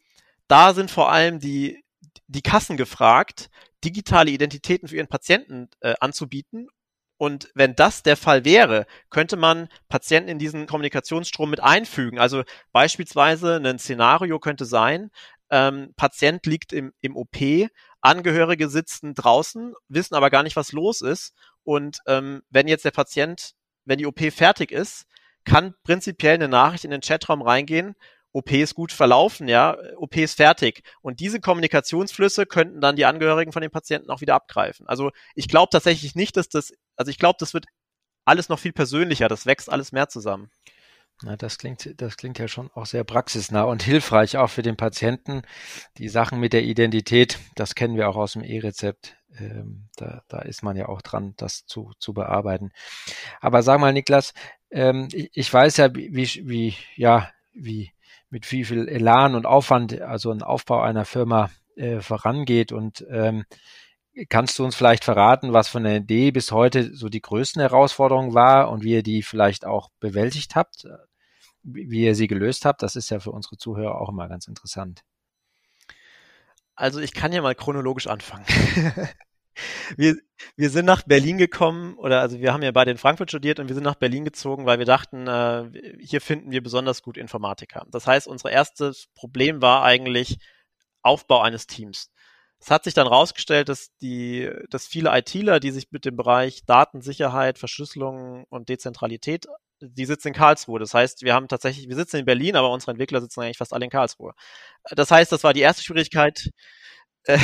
da 0.55 0.73
sind 0.73 0.89
vor 0.89 1.11
allem 1.11 1.41
die, 1.41 1.83
die 2.29 2.41
Kassen 2.41 2.77
gefragt, 2.77 3.51
digitale 3.83 4.31
Identitäten 4.31 4.87
für 4.87 4.95
ihren 4.95 5.09
Patienten 5.09 5.69
äh, 5.81 5.95
anzubieten. 5.99 6.69
Und 7.17 7.51
wenn 7.57 7.75
das 7.75 8.05
der 8.05 8.17
Fall 8.17 8.45
wäre, 8.45 8.87
könnte 9.11 9.35
man 9.35 9.69
Patienten 9.89 10.29
in 10.29 10.39
diesen 10.39 10.69
Kommunikationsstrom 10.69 11.51
mit 11.51 11.59
einfügen. 11.59 12.21
Also 12.21 12.45
beispielsweise 12.71 13.57
ein 13.57 13.81
Szenario 13.81 14.39
könnte 14.39 14.65
sein, 14.65 15.11
ähm, 15.51 15.93
Patient 15.97 16.47
liegt 16.47 16.73
im, 16.73 16.93
im 17.01 17.17
OP, 17.17 17.37
Angehörige 18.01 18.69
sitzen 18.69 19.15
draußen, 19.15 19.75
wissen 19.89 20.15
aber 20.15 20.31
gar 20.31 20.45
nicht, 20.45 20.55
was 20.55 20.71
los 20.71 21.01
ist. 21.01 21.35
Und 21.65 21.99
ähm, 22.07 22.43
wenn 22.51 22.69
jetzt 22.69 22.85
der 22.85 22.93
Patient, 22.93 23.55
wenn 23.87 23.99
die 23.99 24.07
OP 24.07 24.21
fertig 24.33 24.71
ist, 24.71 25.07
kann 25.45 25.75
prinzipiell 25.83 26.35
eine 26.35 26.49
Nachricht 26.49 26.85
in 26.85 26.93
den 26.93 27.01
Chatraum 27.01 27.43
reingehen, 27.43 27.97
OP 28.35 28.51
ist 28.51 28.75
gut 28.75 28.91
verlaufen, 28.91 29.47
ja, 29.47 29.77
OP 29.97 30.17
ist 30.17 30.35
fertig. 30.35 30.83
Und 31.01 31.21
diese 31.21 31.41
Kommunikationsflüsse 31.41 32.47
könnten 32.47 32.81
dann 32.81 32.97
die 32.97 33.05
Angehörigen 33.05 33.53
von 33.53 33.63
den 33.63 33.71
Patienten 33.71 34.11
auch 34.11 34.21
wieder 34.21 34.35
abgreifen. 34.35 34.89
Also 34.89 35.13
ich 35.37 35.47
glaube 35.47 35.71
tatsächlich 35.71 36.17
nicht, 36.17 36.37
dass 36.37 36.49
das, 36.49 36.73
also 36.97 37.11
ich 37.11 37.19
glaube, 37.19 37.37
das 37.39 37.55
wird 37.55 37.67
alles 38.25 38.49
noch 38.49 38.59
viel 38.59 38.73
persönlicher, 38.73 39.29
das 39.29 39.47
wächst 39.47 39.71
alles 39.71 39.93
mehr 39.93 40.09
zusammen. 40.09 40.51
Na, 41.23 41.37
das 41.37 41.59
klingt, 41.59 42.01
das 42.01 42.17
klingt 42.17 42.41
ja 42.41 42.49
schon 42.49 42.73
auch 42.75 42.87
sehr 42.87 43.05
praxisnah 43.05 43.63
und 43.63 43.85
hilfreich 43.85 44.37
auch 44.37 44.51
für 44.51 44.63
den 44.63 44.77
Patienten. 44.77 45.43
Die 45.99 46.09
Sachen 46.09 46.41
mit 46.41 46.53
der 46.53 46.65
Identität, 46.65 47.39
das 47.55 47.77
kennen 47.77 47.97
wir 47.97 48.09
auch 48.09 48.17
aus 48.17 48.33
dem 48.33 48.43
E-Rezept. 48.43 49.17
Ähm, 49.39 49.89
da, 49.97 50.23
da 50.27 50.41
ist 50.41 50.65
man 50.65 50.77
ja 50.77 50.89
auch 50.89 51.03
dran, 51.03 51.35
das 51.37 51.67
zu, 51.67 51.93
zu 52.01 52.15
bearbeiten. 52.15 52.73
Aber 53.41 53.63
sag 53.63 53.79
mal, 53.79 53.93
Niklas, 53.93 54.35
ähm, 54.71 55.09
ich, 55.13 55.31
ich 55.35 55.53
weiß 55.53 55.77
ja, 55.77 55.95
wie, 55.95 56.13
wie, 56.13 56.75
ja, 56.97 57.31
wie 57.53 57.93
mit 58.35 58.51
wie 58.51 58.65
viel 58.65 58.89
Elan 58.89 59.37
und 59.37 59.47
Aufwand 59.47 60.03
also 60.03 60.33
ein 60.33 60.43
Aufbau 60.43 60.83
einer 60.83 61.05
Firma 61.05 61.51
äh, 61.77 62.01
vorangeht. 62.01 62.73
Und 62.73 63.07
ähm, 63.09 63.45
kannst 64.29 64.59
du 64.59 64.65
uns 64.65 64.75
vielleicht 64.75 65.05
verraten, 65.05 65.53
was 65.53 65.69
von 65.69 65.85
der 65.85 65.99
Idee 65.99 66.33
bis 66.33 66.51
heute 66.51 66.97
so 66.97 67.09
die 67.09 67.23
größten 67.23 67.61
Herausforderungen 67.61 68.35
war 68.35 68.71
und 68.71 68.83
wie 68.83 68.91
ihr 68.91 69.05
die 69.05 69.23
vielleicht 69.23 69.65
auch 69.65 69.89
bewältigt 70.01 70.57
habt, 70.57 70.89
wie 71.63 72.05
ihr 72.05 72.17
sie 72.17 72.27
gelöst 72.27 72.65
habt? 72.65 72.83
Das 72.83 72.97
ist 72.97 73.09
ja 73.09 73.21
für 73.21 73.31
unsere 73.31 73.57
Zuhörer 73.57 74.01
auch 74.01 74.09
immer 74.09 74.29
ganz 74.29 74.49
interessant. 74.49 75.03
Also 76.75 76.99
ich 76.99 77.15
kann 77.15 77.33
ja 77.33 77.41
mal 77.41 77.55
chronologisch 77.55 78.09
anfangen. 78.09 78.45
wir, 79.97 80.17
wir 80.57 80.71
sind 80.71 80.87
nach 80.87 81.03
Berlin 81.03 81.39
gekommen, 81.39 81.95
oder 81.97 82.21
also 82.21 82.41
wir 82.41 82.53
haben 82.53 82.63
ja 82.63 82.73
beide 82.73 82.91
in 82.91 82.99
Frankfurt 82.99 83.31
studiert 83.31 83.61
und 83.61 83.69
wir 83.69 83.75
sind 83.75 83.85
nach 83.85 83.95
Berlin 83.95 84.25
gezogen, 84.25 84.67
weil 84.67 84.79
wir 84.79 84.87
dachten, 84.87 85.27
äh, 85.27 85.71
hier 86.01 86.21
finden 86.21 86.51
wir 86.51 86.63
besonders 86.63 87.03
gut 87.03 87.17
Informatiker. 87.17 87.87
Das 87.91 88.07
heißt, 88.07 88.27
unser 88.27 88.51
erstes 88.51 89.07
Problem 89.15 89.63
war 89.63 89.83
eigentlich 89.83 90.39
Aufbau 91.03 91.41
eines 91.41 91.67
Teams. 91.67 92.11
Es 92.61 92.71
hat 92.71 92.85
sich 92.85 92.95
dann 92.95 93.07
rausgestellt, 93.07 93.69
dass 93.69 93.95
die, 94.01 94.51
dass 94.71 94.87
viele 94.87 95.17
ITler, 95.17 95.61
die 95.61 95.71
sich 95.71 95.91
mit 95.91 96.07
dem 96.07 96.17
Bereich 96.17 96.65
Datensicherheit, 96.65 97.59
Verschlüsselung 97.59 98.45
und 98.49 98.71
Dezentralität, 98.71 99.47
die 99.81 100.07
sitzen 100.07 100.29
in 100.29 100.35
Karlsruhe. 100.35 100.81
Das 100.81 100.95
heißt, 100.95 101.23
wir 101.23 101.35
haben 101.35 101.49
tatsächlich, 101.49 101.89
wir 101.89 101.97
sitzen 101.97 102.17
in 102.19 102.25
Berlin, 102.25 102.57
aber 102.57 102.71
unsere 102.71 102.93
Entwickler 102.93 103.21
sitzen 103.21 103.41
eigentlich 103.41 103.59
fast 103.59 103.75
alle 103.75 103.85
in 103.85 103.91
Karlsruhe. 103.91 104.33
Das 104.91 105.11
heißt, 105.11 105.31
das 105.31 105.45
war 105.45 105.53
die 105.53 105.61
erste 105.61 105.83
Schwierigkeit 105.83 106.51
äh, 107.25 107.39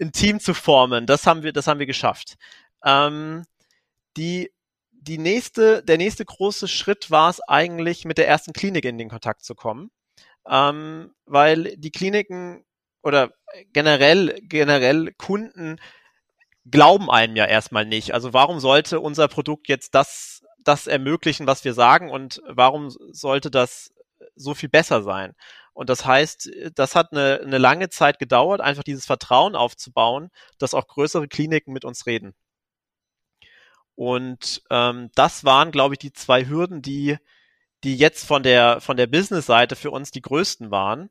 ein 0.00 0.12
Team 0.12 0.40
zu 0.40 0.54
formen. 0.54 1.06
Das 1.06 1.26
haben 1.26 1.42
wir, 1.42 1.52
das 1.52 1.66
haben 1.66 1.78
wir 1.78 1.86
geschafft. 1.86 2.34
Ähm, 2.84 3.44
die, 4.16 4.50
die 4.92 5.18
nächste, 5.18 5.82
der 5.82 5.98
nächste 5.98 6.24
große 6.24 6.68
Schritt 6.68 7.10
war 7.10 7.30
es 7.30 7.40
eigentlich, 7.40 8.04
mit 8.04 8.18
der 8.18 8.28
ersten 8.28 8.52
Klinik 8.52 8.84
in 8.84 8.98
den 8.98 9.10
Kontakt 9.10 9.44
zu 9.44 9.54
kommen, 9.54 9.90
ähm, 10.48 11.12
weil 11.26 11.76
die 11.76 11.90
Kliniken 11.90 12.64
oder 13.02 13.32
generell, 13.72 14.38
generell 14.42 15.12
Kunden 15.18 15.78
glauben 16.70 17.10
einem 17.10 17.36
ja 17.36 17.44
erstmal 17.44 17.84
nicht. 17.84 18.12
Also 18.14 18.32
warum 18.32 18.60
sollte 18.60 19.00
unser 19.00 19.28
Produkt 19.28 19.68
jetzt 19.68 19.94
das, 19.94 20.42
das 20.58 20.86
ermöglichen, 20.86 21.46
was 21.46 21.64
wir 21.64 21.74
sagen 21.74 22.10
und 22.10 22.40
warum 22.46 22.90
sollte 22.90 23.50
das 23.50 23.92
so 24.34 24.54
viel 24.54 24.70
besser 24.70 25.02
sein? 25.02 25.34
Und 25.74 25.90
das 25.90 26.06
heißt, 26.06 26.50
das 26.74 26.94
hat 26.94 27.12
eine, 27.12 27.40
eine 27.42 27.58
lange 27.58 27.90
Zeit 27.90 28.18
gedauert, 28.18 28.60
einfach 28.60 28.84
dieses 28.84 29.06
Vertrauen 29.06 29.56
aufzubauen, 29.56 30.30
dass 30.58 30.72
auch 30.72 30.86
größere 30.86 31.28
Kliniken 31.28 31.72
mit 31.72 31.84
uns 31.84 32.06
reden. 32.06 32.34
Und 33.96 34.62
ähm, 34.70 35.10
das 35.14 35.44
waren, 35.44 35.70
glaube 35.72 35.94
ich, 35.94 35.98
die 35.98 36.12
zwei 36.12 36.46
Hürden, 36.46 36.80
die, 36.80 37.18
die 37.84 37.96
jetzt 37.96 38.26
von 38.26 38.42
der, 38.42 38.80
von 38.80 38.96
der 38.96 39.06
Business-Seite 39.08 39.76
für 39.76 39.90
uns 39.90 40.10
die 40.10 40.22
größten 40.22 40.70
waren. 40.70 41.10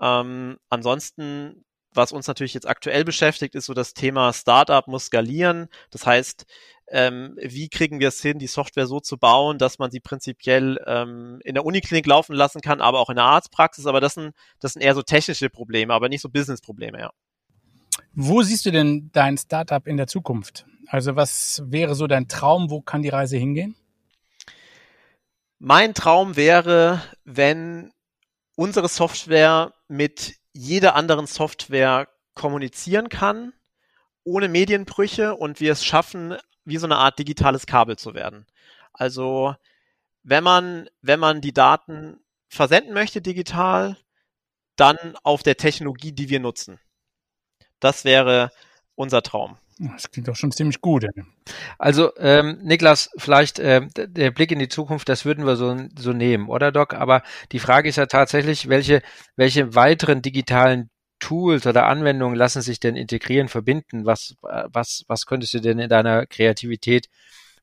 Ähm, 0.00 0.58
ansonsten, 0.68 1.64
was 1.92 2.12
uns 2.12 2.26
natürlich 2.26 2.54
jetzt 2.54 2.68
aktuell 2.68 3.04
beschäftigt, 3.04 3.54
ist 3.54 3.66
so 3.66 3.74
das 3.74 3.94
Thema 3.94 4.32
Startup 4.32 4.86
muss 4.88 5.06
skalieren. 5.06 5.68
Das 5.90 6.06
heißt, 6.06 6.46
ähm, 6.92 7.36
wie 7.40 7.70
kriegen 7.70 8.00
wir 8.00 8.08
es 8.08 8.20
hin, 8.20 8.38
die 8.38 8.46
Software 8.46 8.86
so 8.86 9.00
zu 9.00 9.16
bauen, 9.16 9.56
dass 9.56 9.78
man 9.78 9.90
sie 9.90 10.00
prinzipiell 10.00 10.78
ähm, 10.86 11.40
in 11.42 11.54
der 11.54 11.64
Uniklinik 11.64 12.06
laufen 12.06 12.34
lassen 12.34 12.60
kann, 12.60 12.82
aber 12.82 13.00
auch 13.00 13.08
in 13.08 13.16
der 13.16 13.24
Arztpraxis. 13.24 13.86
Aber 13.86 14.00
das 14.00 14.14
sind, 14.14 14.34
das 14.60 14.74
sind 14.74 14.82
eher 14.82 14.94
so 14.94 15.02
technische 15.02 15.48
Probleme, 15.48 15.94
aber 15.94 16.10
nicht 16.10 16.20
so 16.20 16.28
Business-Probleme, 16.28 17.00
ja. 17.00 17.10
Wo 18.14 18.42
siehst 18.42 18.66
du 18.66 18.70
denn 18.70 19.10
dein 19.12 19.38
Startup 19.38 19.86
in 19.86 19.96
der 19.96 20.06
Zukunft? 20.06 20.66
Also 20.86 21.16
was 21.16 21.62
wäre 21.64 21.94
so 21.94 22.06
dein 22.06 22.28
Traum? 22.28 22.68
Wo 22.68 22.82
kann 22.82 23.00
die 23.00 23.08
Reise 23.08 23.38
hingehen? 23.38 23.74
Mein 25.58 25.94
Traum 25.94 26.36
wäre, 26.36 27.02
wenn 27.24 27.90
unsere 28.54 28.88
Software 28.88 29.72
mit 29.88 30.34
jeder 30.52 30.94
anderen 30.94 31.26
Software 31.26 32.08
kommunizieren 32.34 33.08
kann, 33.08 33.54
ohne 34.24 34.48
Medienbrüche 34.48 35.34
und 35.34 35.60
wir 35.60 35.72
es 35.72 35.84
schaffen, 35.84 36.36
wie 36.64 36.76
so 36.76 36.86
eine 36.86 36.96
Art 36.96 37.18
digitales 37.18 37.66
Kabel 37.66 37.96
zu 37.96 38.14
werden. 38.14 38.46
Also 38.92 39.54
wenn 40.22 40.44
man, 40.44 40.88
wenn 41.00 41.20
man 41.20 41.40
die 41.40 41.52
Daten 41.52 42.20
versenden 42.48 42.94
möchte 42.94 43.22
digital, 43.22 43.96
dann 44.76 44.96
auf 45.22 45.42
der 45.42 45.56
Technologie, 45.56 46.12
die 46.12 46.28
wir 46.28 46.40
nutzen. 46.40 46.78
Das 47.80 48.04
wäre 48.04 48.50
unser 48.94 49.22
Traum. 49.22 49.58
Das 49.78 50.10
klingt 50.10 50.28
doch 50.28 50.36
schon 50.36 50.52
ziemlich 50.52 50.80
gut. 50.80 51.06
Also 51.78 52.12
ähm, 52.18 52.58
Niklas, 52.62 53.10
vielleicht 53.16 53.58
äh, 53.58 53.86
der 53.96 54.30
Blick 54.30 54.52
in 54.52 54.58
die 54.58 54.68
Zukunft, 54.68 55.08
das 55.08 55.24
würden 55.24 55.44
wir 55.44 55.56
so, 55.56 55.76
so 55.98 56.12
nehmen, 56.12 56.48
oder 56.48 56.70
Doc? 56.70 56.94
Aber 56.94 57.22
die 57.50 57.58
Frage 57.58 57.88
ist 57.88 57.96
ja 57.96 58.06
tatsächlich, 58.06 58.68
welche, 58.68 59.02
welche 59.34 59.74
weiteren 59.74 60.22
digitalen 60.22 60.90
Tools 61.22 61.66
oder 61.66 61.86
Anwendungen 61.86 62.36
lassen 62.36 62.62
sich 62.62 62.80
denn 62.80 62.96
integrieren, 62.96 63.48
verbinden? 63.48 64.04
Was, 64.04 64.34
was, 64.40 65.04
was 65.06 65.24
könntest 65.26 65.54
du 65.54 65.60
denn 65.60 65.78
in 65.78 65.88
deiner 65.88 66.26
Kreativität 66.26 67.08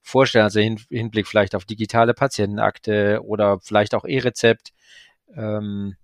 vorstellen? 0.01 0.45
Also 0.45 0.61
hin, 0.61 0.79
Hinblick 0.89 1.27
vielleicht 1.27 1.55
auf 1.55 1.65
digitale 1.65 2.13
Patientenakte 2.13 3.19
oder 3.23 3.59
vielleicht 3.59 3.93
auch 3.93 4.05
E-Rezept. 4.05 4.71
Ähm, 5.35 5.97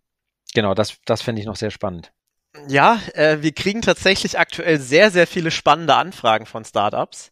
genau, 0.54 0.74
das, 0.74 0.98
das 1.06 1.22
fände 1.22 1.40
ich 1.40 1.48
noch 1.48 1.56
sehr 1.56 1.72
spannend. 1.72 2.12
Ja, 2.68 3.00
äh, 3.14 3.38
wir 3.42 3.54
kriegen 3.54 3.82
tatsächlich 3.82 4.38
aktuell 4.38 4.80
sehr, 4.80 5.10
sehr 5.10 5.26
viele 5.26 5.50
spannende 5.50 5.96
Anfragen 5.96 6.46
von 6.46 6.66
Startups. 6.66 7.32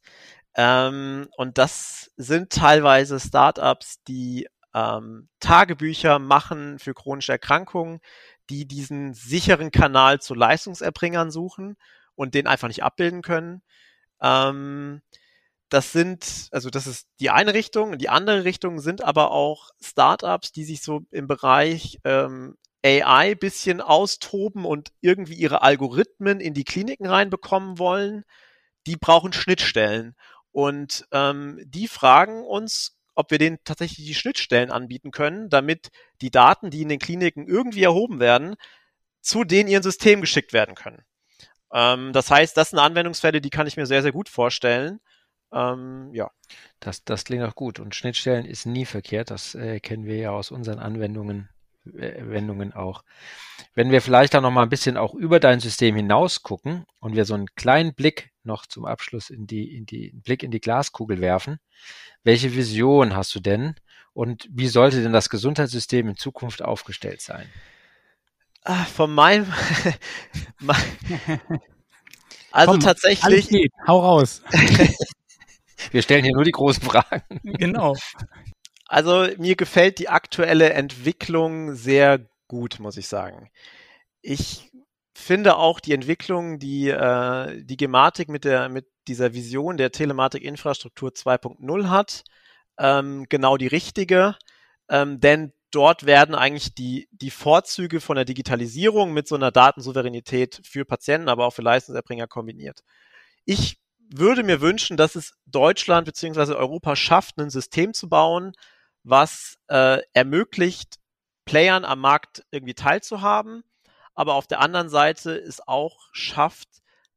Ähm, 0.56 1.28
und 1.36 1.58
das 1.58 2.12
sind 2.16 2.52
teilweise 2.52 3.20
Startups, 3.20 4.02
die 4.04 4.48
ähm, 4.74 5.28
Tagebücher 5.40 6.20
machen 6.20 6.80
für 6.80 6.94
chronische 6.94 7.34
Erkrankungen, 7.34 8.00
die 8.50 8.68
diesen 8.68 9.14
sicheren 9.14 9.72
Kanal 9.72 10.22
zu 10.22 10.34
Leistungserbringern 10.34 11.32
suchen 11.32 11.78
und 12.16 12.34
den 12.34 12.48
einfach 12.48 12.68
nicht 12.68 12.84
abbilden 12.84 13.22
können. 13.22 13.62
Ähm, 14.22 15.02
das 15.70 15.92
sind, 15.92 16.50
also 16.52 16.70
das 16.70 16.86
ist 16.88 17.08
die 17.20 17.32
eine 17.32 17.54
Richtung. 17.54 17.98
Die 17.98 18.10
andere 18.10 18.44
Richtung 18.44 18.80
sind 18.80 19.04
aber 19.04 19.32
auch 19.32 19.72
Startups, 19.82 20.52
die 20.52 20.66
sich 20.66 20.84
so 20.84 21.02
im 21.10 21.28
Bereich 21.28 22.00
ähm, 22.04 22.58
AI 22.86 23.34
bisschen 23.36 23.82
austoben 23.82 24.66
und 24.66 24.92
irgendwie 25.02 25.36
ihre 25.36 25.62
Algorithmen 25.62 26.40
in 26.42 26.54
die 26.54 26.66
Kliniken 26.66 27.08
reinbekommen 27.08 27.80
wollen. 27.80 28.24
Die 28.86 28.98
brauchen 28.98 29.34
Schnittstellen. 29.34 30.16
Und 30.52 31.08
ähm, 31.12 31.60
die 31.66 31.88
fragen 31.88 32.44
uns, 32.44 32.96
ob 33.16 33.32
wir 33.32 33.38
denen 33.38 33.60
tatsächlich 33.64 34.06
die 34.06 34.16
Schnittstellen 34.16 34.72
anbieten 34.72 35.12
können, 35.12 35.50
damit 35.50 35.90
die 36.22 36.32
Daten, 36.32 36.70
die 36.70 36.82
in 36.82 36.90
den 36.90 37.00
Kliniken 37.00 37.48
irgendwie 37.48 37.84
erhoben 37.84 38.20
werden, 38.20 38.56
zu 39.22 39.44
denen 39.44 39.70
ihren 39.70 39.84
System 39.84 40.22
geschickt 40.22 40.54
werden 40.54 40.76
können. 40.76 41.04
Ähm, 41.74 42.14
das 42.14 42.30
heißt, 42.30 42.56
das 42.58 42.72
sind 42.72 42.80
Anwendungsfälle, 42.80 43.42
die 43.42 43.50
kann 43.50 43.68
ich 43.68 43.78
mir 43.78 43.86
sehr, 43.86 44.02
sehr 44.02 44.12
gut 44.12 44.30
vorstellen. 44.30 45.00
Ähm, 45.52 46.10
ja. 46.14 46.32
Das, 46.80 47.04
das 47.04 47.24
klingt 47.26 47.44
auch 47.44 47.56
gut. 47.56 47.80
Und 47.80 47.96
Schnittstellen 47.96 48.46
ist 48.46 48.66
nie 48.66 48.86
verkehrt. 48.86 49.32
Das 49.32 49.56
äh, 49.56 49.80
kennen 49.80 50.06
wir 50.06 50.18
ja 50.18 50.32
aus 50.32 50.52
unseren 50.52 50.80
Anwendungen 50.80 51.50
äh, 51.86 52.30
Wendungen 52.30 52.74
auch. 52.74 53.04
Wenn 53.74 53.92
wir 53.92 54.02
vielleicht 54.02 54.34
dann 54.34 54.44
noch 54.44 54.52
mal 54.52 54.64
ein 54.64 54.70
bisschen 54.70 54.98
auch 54.98 55.14
über 55.14 55.40
dein 55.40 55.60
System 55.60 55.96
hinaus 55.96 56.42
gucken 56.42 56.86
und 57.00 57.16
wir 57.16 57.26
so 57.26 57.34
einen 57.34 57.48
kleinen 57.56 57.94
Blick 57.94 58.32
noch 58.44 58.66
zum 58.66 58.86
Abschluss 58.86 59.30
in 59.30 59.48
die, 59.48 59.76
in 59.76 59.86
die, 59.86 60.12
Blick 60.12 60.44
in 60.44 60.52
die 60.52 60.62
Glaskugel 60.62 61.20
werfen. 61.22 61.60
Welche 62.24 62.56
Vision 62.56 63.16
hast 63.16 63.34
du 63.36 63.40
denn? 63.40 63.76
Und 64.14 64.48
wie 64.52 64.68
sollte 64.68 65.02
denn 65.02 65.14
das 65.14 65.30
Gesundheitssystem 65.30 66.08
in 66.08 66.18
Zukunft 66.18 66.62
aufgestellt 66.62 67.22
sein? 67.22 67.50
Ah, 68.64 68.86
von 68.86 69.14
meinem, 69.14 69.52
also 72.52 72.72
Komm, 72.72 72.80
tatsächlich. 72.80 73.50
Geht. 73.50 73.74
Hau 73.88 74.00
raus. 74.00 74.42
Wir 75.92 76.02
stellen 76.02 76.24
hier 76.24 76.34
nur 76.34 76.46
die 76.46 76.52
großen 76.52 76.82
Fragen. 76.82 77.42
Genau. 77.44 77.96
Also 78.88 79.28
mir 79.38 79.56
gefällt 79.56 80.00
die 80.00 80.08
aktuelle 80.08 80.72
Entwicklung 80.72 81.76
sehr 81.76 82.26
gut, 82.48 82.80
muss 82.80 82.96
ich 82.96 83.08
sagen. 83.08 83.50
Ich 84.22 84.72
finde 85.14 85.58
auch 85.58 85.80
die 85.80 85.94
Entwicklung, 85.94 86.60
die 86.60 86.90
äh, 86.90 87.64
die 87.64 87.76
Gematik 87.76 88.30
mit 88.30 88.46
der 88.46 88.70
mit 88.70 88.86
dieser 89.08 89.34
Vision 89.34 89.78
der 89.78 89.92
Telematik-Infrastruktur 89.92 91.12
2.0 91.12 91.90
hat, 91.90 92.24
ähm, 92.78 93.26
genau 93.30 93.58
die 93.58 93.68
richtige, 93.68 94.36
ähm, 94.90 95.20
denn 95.20 95.54
dort 95.72 96.06
werden 96.06 96.36
eigentlich 96.36 96.76
die 96.76 97.08
die 97.12 97.32
Vorzüge 97.32 98.00
von 98.00 98.16
der 98.16 98.26
Digitalisierung 98.26 99.14
mit 99.14 99.28
so 99.28 99.36
einer 99.36 99.52
Datensouveränität 99.52 100.62
für 100.64 100.86
Patienten, 100.86 101.30
aber 101.30 101.46
auch 101.46 101.54
für 101.54 101.62
Leistungserbringer 101.62 102.28
kombiniert. 102.28 102.84
Ich 103.46 103.80
würde 104.10 104.44
mir 104.44 104.62
wünschen, 104.62 104.98
dass 104.98 105.16
es 105.16 105.34
Deutschland 105.46 106.06
beziehungsweise 106.06 106.58
Europa 106.58 106.96
schafft, 106.96 107.38
ein 107.40 107.50
System 107.50 107.94
zu 107.94 108.10
bauen, 108.10 108.54
was 109.04 109.58
äh, 109.68 110.00
ermöglicht, 110.14 111.00
Playern 111.46 111.84
am 111.84 112.00
Markt 112.00 112.44
irgendwie 112.52 112.74
teilzuhaben, 112.74 113.64
aber 114.14 114.36
auf 114.36 114.48
der 114.48 114.62
anderen 114.62 114.90
Seite 114.90 115.36
es 115.36 115.66
auch 115.68 115.98
schafft, 116.14 116.70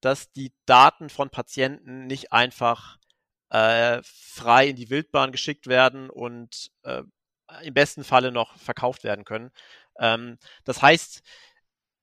dass 0.07 0.31
die 0.33 0.53
Daten 0.67 1.11
von 1.11 1.31
Patienten 1.31 2.07
nicht 2.07 2.33
einfach 2.33 2.99
äh, 3.51 4.01
frei 4.05 4.69
in 4.69 4.77
die 4.77 4.89
Wildbahn 4.89 5.33
geschickt 5.33 5.67
werden 5.67 6.11
und 6.11 6.71
äh, 6.85 7.03
im 7.63 7.75
besten 7.75 8.05
Falle 8.05 8.33
noch 8.33 8.57
verkauft 8.57 9.05
werden 9.05 9.25
können. 9.25 9.51
Ähm, 9.99 10.39
das 10.65 10.81
heißt, 10.81 11.23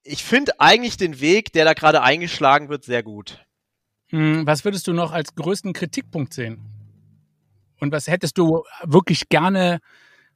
ich 0.04 0.24
finde 0.24 0.60
eigentlich 0.60 0.98
den 0.98 1.22
Weg, 1.22 1.54
der 1.54 1.64
da 1.64 1.74
gerade 1.74 2.02
eingeschlagen 2.02 2.70
wird, 2.70 2.84
sehr 2.84 3.04
gut. 3.04 3.46
Hm, 4.10 4.46
was 4.46 4.66
würdest 4.66 4.86
du 4.88 4.94
noch 4.94 5.12
als 5.14 5.34
größten 5.36 5.72
Kritikpunkt 5.72 6.34
sehen? 6.34 6.62
Und 7.80 7.92
was 7.92 8.08
hättest 8.08 8.38
du 8.38 8.64
wirklich 8.84 9.30
gerne 9.30 9.80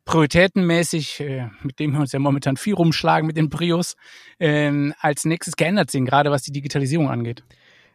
prioritätenmäßig, 0.07 1.19
äh, 1.19 1.49
mit 1.61 1.79
dem 1.79 1.91
wir 1.91 1.99
uns 1.99 2.11
ja 2.11 2.19
momentan 2.19 2.57
viel 2.57 2.73
rumschlagen, 2.73 3.27
mit 3.27 3.37
den 3.37 3.49
Prios, 3.49 3.95
äh, 4.39 4.91
als 4.99 5.25
nächstes 5.25 5.55
geändert 5.55 5.91
sehen, 5.91 6.05
gerade 6.05 6.31
was 6.31 6.41
die 6.41 6.51
Digitalisierung 6.51 7.09
angeht? 7.09 7.43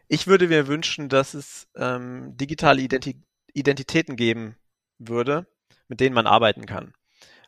Ich 0.07 0.27
würde 0.27 0.47
mir 0.47 0.67
wünschen, 0.67 1.09
dass 1.09 1.33
es 1.33 1.67
ähm, 1.75 2.37
digitale 2.37 2.81
Identi 2.81 3.17
Identitäten 3.55 4.15
geben 4.15 4.55
würde, 4.97 5.45
mit 5.87 5.99
denen 5.99 6.15
man 6.15 6.25
arbeiten 6.25 6.65
kann. 6.65 6.93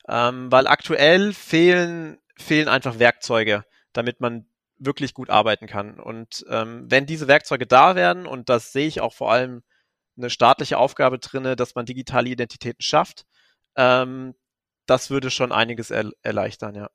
Ähm, 0.08 0.52
weil 0.52 0.68
aktuell 0.68 1.34
fehlen, 1.34 2.20
fehlen 2.38 2.68
einfach 2.68 3.00
Werkzeuge, 3.00 3.66
damit 3.92 4.22
man 4.22 4.46
wirklich 4.78 5.16
gut 5.16 5.32
arbeiten 5.32 5.66
kann. 5.66 6.00
Und 6.00 6.46
ähm, 6.48 6.86
wenn 6.88 7.08
diese 7.08 7.28
Werkzeuge 7.28 7.66
da 7.66 7.96
werden, 7.96 8.28
und 8.28 8.50
das 8.50 8.72
sehe 8.72 8.88
ich 8.88 9.02
auch 9.02 9.14
vor 9.14 9.32
allem 9.32 9.64
eine 10.16 10.30
staatliche 10.30 10.78
Aufgabe 10.78 11.18
drinne, 11.18 11.56
dass 11.56 11.74
man 11.74 11.88
digitale 11.88 12.30
Identitäten 12.30 12.84
schafft. 12.84 13.26
Ähm, 13.76 14.36
das 14.86 15.10
würde 15.10 15.32
schon 15.32 15.52
einiges 15.52 15.92
er 15.92 16.12
erleichtern, 16.22 16.76
ja. 16.76 16.90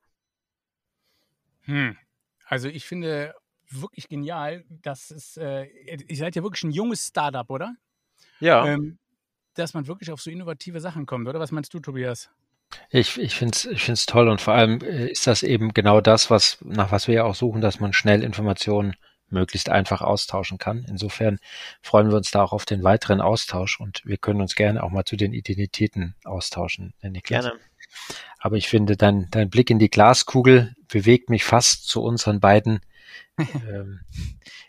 Hm. 1.63 1.97
Also 2.45 2.67
ich 2.67 2.85
finde 2.85 3.33
wirklich 3.69 4.09
genial. 4.09 4.65
Das 4.69 5.11
ist, 5.11 5.37
äh, 5.37 5.65
ihr 5.65 6.17
seid 6.17 6.35
ja 6.35 6.43
wirklich 6.43 6.63
ein 6.63 6.71
junges 6.71 7.07
Startup, 7.07 7.49
oder? 7.49 7.75
Ja. 8.39 8.65
Ähm, 8.65 8.97
dass 9.55 9.73
man 9.73 9.87
wirklich 9.87 10.11
auf 10.11 10.21
so 10.21 10.29
innovative 10.29 10.79
Sachen 10.79 11.05
kommt, 11.05 11.27
oder? 11.27 11.39
Was 11.39 11.51
meinst 11.51 11.73
du, 11.73 11.79
Tobias? 11.79 12.29
Ich, 12.89 13.17
ich 13.17 13.35
finde 13.35 13.53
es 13.55 13.65
ich 13.65 13.83
find's 13.83 14.05
toll 14.05 14.29
und 14.29 14.39
vor 14.39 14.53
allem 14.53 14.79
äh, 14.81 15.07
ist 15.07 15.27
das 15.27 15.43
eben 15.43 15.73
genau 15.73 15.99
das, 15.99 16.29
was, 16.29 16.57
nach 16.61 16.91
was 16.91 17.07
wir 17.07 17.15
ja 17.15 17.23
auch 17.25 17.35
suchen, 17.35 17.61
dass 17.61 17.79
man 17.79 17.91
schnell 17.91 18.23
Informationen 18.23 18.95
möglichst 19.27 19.69
einfach 19.69 20.01
austauschen 20.01 20.57
kann. 20.57 20.85
Insofern 20.89 21.39
freuen 21.81 22.09
wir 22.09 22.17
uns 22.17 22.31
da 22.31 22.43
auch 22.43 22.53
auf 22.53 22.65
den 22.65 22.83
weiteren 22.83 23.21
Austausch 23.21 23.79
und 23.79 24.01
wir 24.05 24.17
können 24.17 24.41
uns 24.41 24.55
gerne 24.55 24.83
auch 24.83 24.89
mal 24.89 25.05
zu 25.05 25.15
den 25.15 25.33
Identitäten 25.33 26.15
austauschen, 26.23 26.93
Niklas. 27.01 27.45
Gerne. 27.45 27.59
Aber 28.39 28.57
ich 28.57 28.67
finde, 28.67 28.97
dein, 28.97 29.27
dein 29.31 29.49
Blick 29.49 29.69
in 29.69 29.79
die 29.79 29.89
Glaskugel 29.89 30.75
bewegt 30.87 31.29
mich 31.29 31.43
fast 31.43 31.87
zu 31.87 32.01
unseren 32.01 32.39
beiden 32.39 32.81
ähm, 33.37 34.01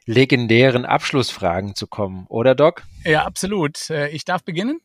legendären 0.04 0.85
Abschlussfragen 0.85 1.74
zu 1.74 1.87
kommen, 1.87 2.26
oder 2.28 2.54
Doc? 2.54 2.82
Ja, 3.04 3.24
absolut. 3.24 3.90
Äh, 3.90 4.08
ich 4.08 4.24
darf 4.24 4.44
beginnen? 4.44 4.80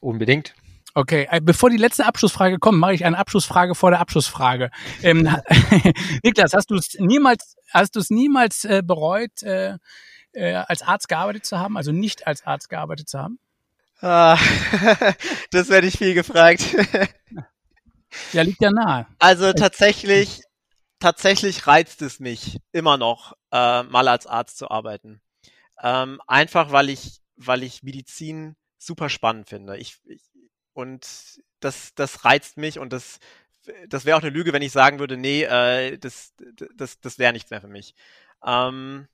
Unbedingt. 0.00 0.54
Okay, 0.96 1.26
äh, 1.28 1.40
bevor 1.40 1.70
die 1.70 1.76
letzte 1.76 2.06
Abschlussfrage 2.06 2.58
kommt, 2.58 2.78
mache 2.78 2.94
ich 2.94 3.04
eine 3.04 3.18
Abschlussfrage 3.18 3.74
vor 3.74 3.90
der 3.90 4.00
Abschlussfrage. 4.00 4.70
Ähm, 5.02 5.28
Niklas, 6.22 6.54
hast 6.54 6.70
du 6.70 6.76
es 6.76 6.94
niemals, 6.98 7.56
hast 7.72 7.96
du 7.96 8.00
es 8.00 8.10
niemals 8.10 8.64
äh, 8.64 8.80
bereut, 8.84 9.42
äh, 9.42 9.76
äh, 10.32 10.54
als 10.54 10.82
Arzt 10.82 11.08
gearbeitet 11.08 11.46
zu 11.46 11.58
haben, 11.58 11.76
also 11.76 11.90
nicht 11.90 12.26
als 12.28 12.46
Arzt 12.46 12.68
gearbeitet 12.68 13.08
zu 13.08 13.18
haben? 13.18 13.40
Ah, 14.00 14.38
das 15.50 15.68
werde 15.68 15.88
ich 15.88 15.98
viel 15.98 16.14
gefragt. 16.14 16.62
Ja, 18.32 18.42
liegt 18.42 18.62
ja 18.62 18.70
nahe. 18.70 19.06
Also 19.18 19.52
tatsächlich, 19.52 20.42
tatsächlich 20.98 21.66
reizt 21.66 22.02
es 22.02 22.20
mich 22.20 22.58
immer 22.72 22.96
noch, 22.96 23.34
äh, 23.52 23.82
mal 23.84 24.08
als 24.08 24.26
Arzt 24.26 24.58
zu 24.58 24.70
arbeiten. 24.70 25.20
Ähm, 25.82 26.20
einfach 26.26 26.72
weil 26.72 26.88
ich, 26.90 27.20
weil 27.36 27.62
ich 27.62 27.82
Medizin 27.82 28.56
super 28.78 29.08
spannend 29.08 29.48
finde. 29.48 29.76
Ich, 29.76 29.98
ich 30.04 30.22
und 30.72 31.40
das, 31.60 31.94
das 31.94 32.24
reizt 32.24 32.56
mich 32.56 32.78
und 32.78 32.92
das, 32.92 33.18
das 33.88 34.04
wäre 34.04 34.18
auch 34.18 34.22
eine 34.22 34.30
Lüge, 34.30 34.52
wenn 34.52 34.62
ich 34.62 34.72
sagen 34.72 34.98
würde, 34.98 35.16
nee, 35.16 35.44
äh, 35.44 35.98
das, 35.98 36.34
das, 36.76 37.00
das 37.00 37.18
wäre 37.18 37.32
nichts 37.32 37.50
mehr 37.50 37.60
für 37.60 37.68
mich. 37.68 37.94
Ähm, 38.44 39.08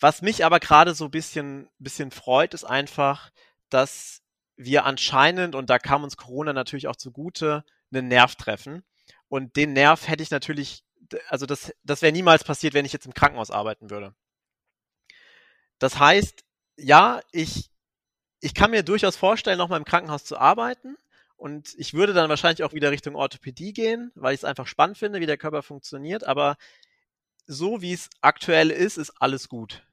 was 0.00 0.22
mich 0.22 0.44
aber 0.44 0.58
gerade 0.58 0.94
so 0.94 1.04
ein 1.04 1.10
bisschen, 1.10 1.68
bisschen 1.78 2.10
freut, 2.10 2.54
ist 2.54 2.64
einfach, 2.64 3.30
dass 3.68 4.22
wir 4.56 4.84
anscheinend, 4.84 5.54
und 5.54 5.70
da 5.70 5.78
kam 5.78 6.04
uns 6.04 6.16
Corona 6.16 6.52
natürlich 6.52 6.88
auch 6.88 6.96
zugute, 6.96 7.64
einen 7.92 8.08
Nerv 8.08 8.36
treffen. 8.36 8.82
Und 9.28 9.56
den 9.56 9.72
Nerv 9.72 10.08
hätte 10.08 10.22
ich 10.22 10.30
natürlich, 10.30 10.84
also 11.28 11.46
das, 11.46 11.72
das 11.84 12.02
wäre 12.02 12.12
niemals 12.12 12.44
passiert, 12.44 12.74
wenn 12.74 12.84
ich 12.84 12.92
jetzt 12.92 13.06
im 13.06 13.14
Krankenhaus 13.14 13.50
arbeiten 13.50 13.90
würde. 13.90 14.14
Das 15.78 15.98
heißt, 15.98 16.44
ja, 16.76 17.20
ich 17.32 17.72
ich 18.42 18.54
kann 18.54 18.72
mir 18.72 18.82
durchaus 18.82 19.16
vorstellen, 19.16 19.56
nochmal 19.56 19.78
im 19.78 19.84
Krankenhaus 19.84 20.24
zu 20.24 20.36
arbeiten. 20.36 20.96
Und 21.36 21.74
ich 21.78 21.94
würde 21.94 22.12
dann 22.12 22.28
wahrscheinlich 22.28 22.64
auch 22.64 22.72
wieder 22.72 22.90
Richtung 22.90 23.14
Orthopädie 23.14 23.72
gehen, 23.72 24.10
weil 24.14 24.34
ich 24.34 24.40
es 24.40 24.44
einfach 24.44 24.66
spannend 24.66 24.98
finde, 24.98 25.20
wie 25.20 25.26
der 25.26 25.38
Körper 25.38 25.62
funktioniert. 25.62 26.24
Aber 26.24 26.56
so 27.46 27.82
wie 27.82 27.92
es 27.92 28.10
aktuell 28.20 28.70
ist, 28.70 28.98
ist 28.98 29.10
alles 29.22 29.48
gut. 29.48 29.84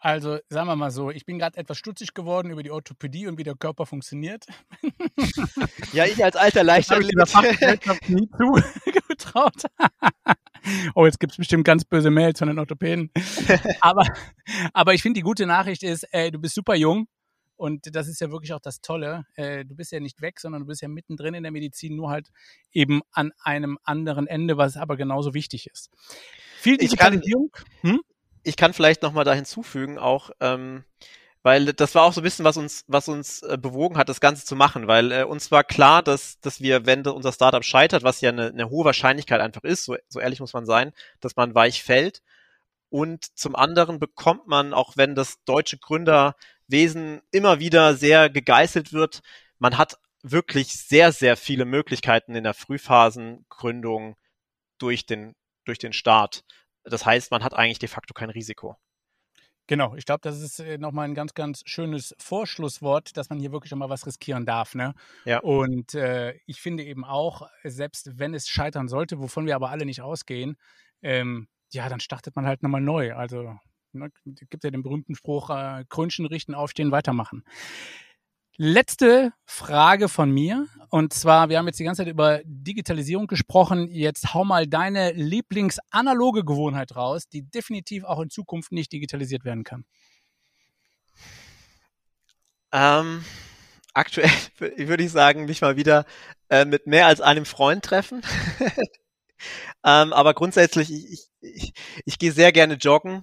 Also 0.00 0.38
sagen 0.48 0.68
wir 0.68 0.76
mal 0.76 0.90
so, 0.90 1.10
ich 1.10 1.26
bin 1.26 1.38
gerade 1.38 1.56
etwas 1.56 1.78
stutzig 1.78 2.14
geworden 2.14 2.50
über 2.50 2.62
die 2.62 2.70
Orthopädie 2.70 3.26
und 3.26 3.38
wie 3.38 3.42
der 3.42 3.54
Körper 3.54 3.86
funktioniert. 3.86 4.46
Ja, 5.92 6.04
ich 6.04 6.22
als 6.22 6.36
alter 6.36 6.62
Leichtathlet. 6.62 7.10
Ich 7.82 8.08
nie 8.08 8.28
zugetraut. 8.38 9.62
oh, 10.94 11.06
jetzt 11.06 11.18
gibt 11.18 11.32
es 11.32 11.38
bestimmt 11.38 11.64
ganz 11.64 11.84
böse 11.84 12.10
Mails 12.10 12.38
von 12.38 12.48
den 12.48 12.58
Orthopäden. 12.58 13.10
aber, 13.80 14.04
aber 14.74 14.94
ich 14.94 15.02
finde, 15.02 15.18
die 15.18 15.22
gute 15.22 15.46
Nachricht 15.46 15.82
ist, 15.82 16.04
äh, 16.12 16.30
du 16.30 16.38
bist 16.38 16.54
super 16.54 16.74
jung. 16.74 17.08
Und 17.56 17.94
das 17.96 18.06
ist 18.06 18.20
ja 18.20 18.30
wirklich 18.30 18.52
auch 18.52 18.60
das 18.60 18.80
Tolle. 18.80 19.26
Äh, 19.34 19.64
du 19.64 19.74
bist 19.74 19.90
ja 19.90 19.98
nicht 19.98 20.20
weg, 20.20 20.38
sondern 20.38 20.62
du 20.62 20.66
bist 20.66 20.80
ja 20.80 20.88
mittendrin 20.88 21.34
in 21.34 21.42
der 21.42 21.50
Medizin, 21.50 21.96
nur 21.96 22.10
halt 22.10 22.30
eben 22.70 23.00
an 23.10 23.32
einem 23.42 23.78
anderen 23.82 24.28
Ende, 24.28 24.56
was 24.56 24.76
aber 24.76 24.96
genauso 24.96 25.34
wichtig 25.34 25.66
ist. 25.66 25.90
Viel 26.58 26.76
Digitalisierung. 26.76 27.50
Ich 27.54 27.82
kann, 27.82 27.92
hm? 27.92 28.00
Ich 28.48 28.56
kann 28.56 28.72
vielleicht 28.72 29.02
nochmal 29.02 29.24
da 29.24 29.34
hinzufügen, 29.34 29.98
auch, 29.98 30.30
ähm, 30.40 30.84
weil 31.42 31.72
das 31.74 31.94
war 31.94 32.04
auch 32.04 32.12
so 32.12 32.20
ein 32.20 32.24
bisschen, 32.24 32.44
was 32.44 32.56
uns, 32.56 32.84
was 32.88 33.08
uns 33.08 33.42
äh, 33.42 33.58
bewogen 33.60 33.96
hat, 33.96 34.08
das 34.08 34.20
Ganze 34.20 34.44
zu 34.44 34.56
machen, 34.56 34.86
weil 34.86 35.12
äh, 35.12 35.22
uns 35.24 35.50
war 35.50 35.64
klar, 35.64 36.02
dass, 36.02 36.40
dass 36.40 36.60
wir, 36.60 36.86
wenn 36.86 37.06
unser 37.06 37.32
Startup 37.32 37.64
scheitert, 37.64 38.02
was 38.02 38.20
ja 38.20 38.30
eine, 38.30 38.48
eine 38.48 38.70
hohe 38.70 38.84
Wahrscheinlichkeit 38.86 39.40
einfach 39.40 39.64
ist, 39.64 39.84
so, 39.84 39.96
so 40.08 40.18
ehrlich 40.18 40.40
muss 40.40 40.54
man 40.54 40.66
sein, 40.66 40.92
dass 41.20 41.36
man 41.36 41.54
weich 41.54 41.82
fällt. 41.82 42.22
Und 42.90 43.26
zum 43.38 43.54
anderen 43.54 43.98
bekommt 43.98 44.46
man, 44.46 44.72
auch 44.72 44.96
wenn 44.96 45.14
das 45.14 45.44
deutsche 45.44 45.78
Gründerwesen 45.78 47.20
immer 47.30 47.60
wieder 47.60 47.94
sehr 47.94 48.30
gegeißelt 48.30 48.92
wird, 48.94 49.20
man 49.58 49.76
hat 49.76 49.98
wirklich 50.22 50.72
sehr, 50.72 51.12
sehr 51.12 51.36
viele 51.36 51.66
Möglichkeiten 51.66 52.34
in 52.34 52.44
der 52.44 52.54
Frühphasengründung 52.54 54.16
durch 54.78 55.06
den, 55.06 55.34
durch 55.64 55.78
den 55.78 55.92
Start. 55.92 56.44
Das 56.84 57.04
heißt, 57.04 57.30
man 57.30 57.44
hat 57.44 57.54
eigentlich 57.54 57.78
de 57.78 57.88
facto 57.88 58.14
kein 58.14 58.30
Risiko. 58.30 58.76
Genau, 59.68 59.94
ich 59.96 60.06
glaube, 60.06 60.20
das 60.22 60.40
ist 60.40 60.60
äh, 60.60 60.78
nochmal 60.78 61.06
ein 61.06 61.14
ganz, 61.14 61.34
ganz 61.34 61.62
schönes 61.66 62.14
Vorschlusswort, 62.18 63.16
dass 63.18 63.28
man 63.28 63.38
hier 63.38 63.52
wirklich 63.52 63.74
mal 63.74 63.90
was 63.90 64.06
riskieren 64.06 64.46
darf. 64.46 64.74
Ne? 64.74 64.94
Ja. 65.26 65.40
Und 65.40 65.94
äh, 65.94 66.32
ich 66.46 66.62
finde 66.62 66.84
eben 66.84 67.04
auch, 67.04 67.46
selbst 67.64 68.18
wenn 68.18 68.32
es 68.32 68.48
scheitern 68.48 68.88
sollte, 68.88 69.18
wovon 69.18 69.44
wir 69.44 69.54
aber 69.54 69.68
alle 69.68 69.84
nicht 69.84 70.00
ausgehen, 70.00 70.56
ähm, 71.02 71.48
ja, 71.70 71.90
dann 71.90 72.00
startet 72.00 72.34
man 72.34 72.46
halt 72.46 72.62
nochmal 72.62 72.80
neu. 72.80 73.14
Also 73.14 73.58
ne, 73.92 74.10
gibt 74.24 74.64
ja 74.64 74.70
den 74.70 74.82
berühmten 74.82 75.14
Spruch, 75.14 75.50
äh, 75.50 75.84
Krönchen 75.90 76.24
richten, 76.24 76.54
aufstehen, 76.54 76.90
weitermachen. 76.90 77.44
Letzte 78.60 79.32
Frage 79.44 80.08
von 80.08 80.32
mir. 80.32 80.66
Und 80.90 81.12
zwar, 81.12 81.48
wir 81.48 81.58
haben 81.58 81.68
jetzt 81.68 81.78
die 81.78 81.84
ganze 81.84 82.02
Zeit 82.02 82.10
über 82.10 82.40
Digitalisierung 82.44 83.28
gesprochen. 83.28 83.86
Jetzt 83.88 84.34
hau 84.34 84.44
mal 84.44 84.66
deine 84.66 85.12
Lieblingsanaloge 85.12 86.44
Gewohnheit 86.44 86.96
raus, 86.96 87.28
die 87.28 87.42
definitiv 87.42 88.02
auch 88.02 88.18
in 88.18 88.30
Zukunft 88.30 88.72
nicht 88.72 88.92
digitalisiert 88.92 89.44
werden 89.44 89.62
kann. 89.62 89.84
Ähm, 92.72 93.24
aktuell 93.94 94.30
würde 94.58 95.04
ich 95.04 95.12
sagen, 95.12 95.44
mich 95.44 95.60
mal 95.60 95.76
wieder 95.76 96.04
äh, 96.48 96.64
mit 96.64 96.88
mehr 96.88 97.06
als 97.06 97.20
einem 97.20 97.44
Freund 97.44 97.84
treffen. 97.84 98.22
ähm, 99.84 100.12
aber 100.12 100.34
grundsätzlich, 100.34 100.90
ich, 100.90 101.04
ich, 101.12 101.28
ich, 101.40 101.72
ich 102.04 102.18
gehe 102.18 102.32
sehr 102.32 102.50
gerne 102.50 102.74
joggen. 102.74 103.22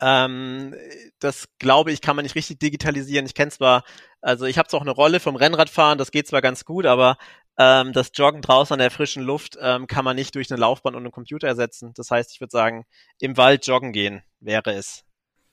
Ähm, 0.00 0.74
das 1.18 1.48
glaube 1.58 1.92
ich, 1.92 2.00
kann 2.00 2.16
man 2.16 2.24
nicht 2.24 2.34
richtig 2.34 2.58
digitalisieren. 2.58 3.26
Ich 3.26 3.34
kenne 3.34 3.50
zwar, 3.50 3.84
also 4.20 4.44
ich 4.44 4.58
habe 4.58 4.68
zwar 4.68 4.78
auch 4.78 4.84
eine 4.84 4.90
Rolle 4.90 5.20
vom 5.20 5.36
Rennradfahren, 5.36 5.98
das 5.98 6.10
geht 6.10 6.26
zwar 6.28 6.42
ganz 6.42 6.64
gut, 6.64 6.86
aber 6.86 7.16
ähm, 7.58 7.92
das 7.92 8.10
Joggen 8.14 8.42
draußen 8.42 8.74
an 8.74 8.78
der 8.80 8.90
frischen 8.90 9.22
Luft 9.22 9.56
ähm, 9.60 9.86
kann 9.86 10.04
man 10.04 10.16
nicht 10.16 10.34
durch 10.34 10.50
eine 10.50 10.60
Laufbahn 10.60 10.94
und 10.94 11.02
einen 11.02 11.12
Computer 11.12 11.48
ersetzen. 11.48 11.92
Das 11.94 12.10
heißt, 12.10 12.32
ich 12.32 12.40
würde 12.40 12.50
sagen, 12.50 12.84
im 13.18 13.36
Wald 13.36 13.66
joggen 13.66 13.92
gehen 13.92 14.22
wäre 14.40 14.72
es. 14.72 15.04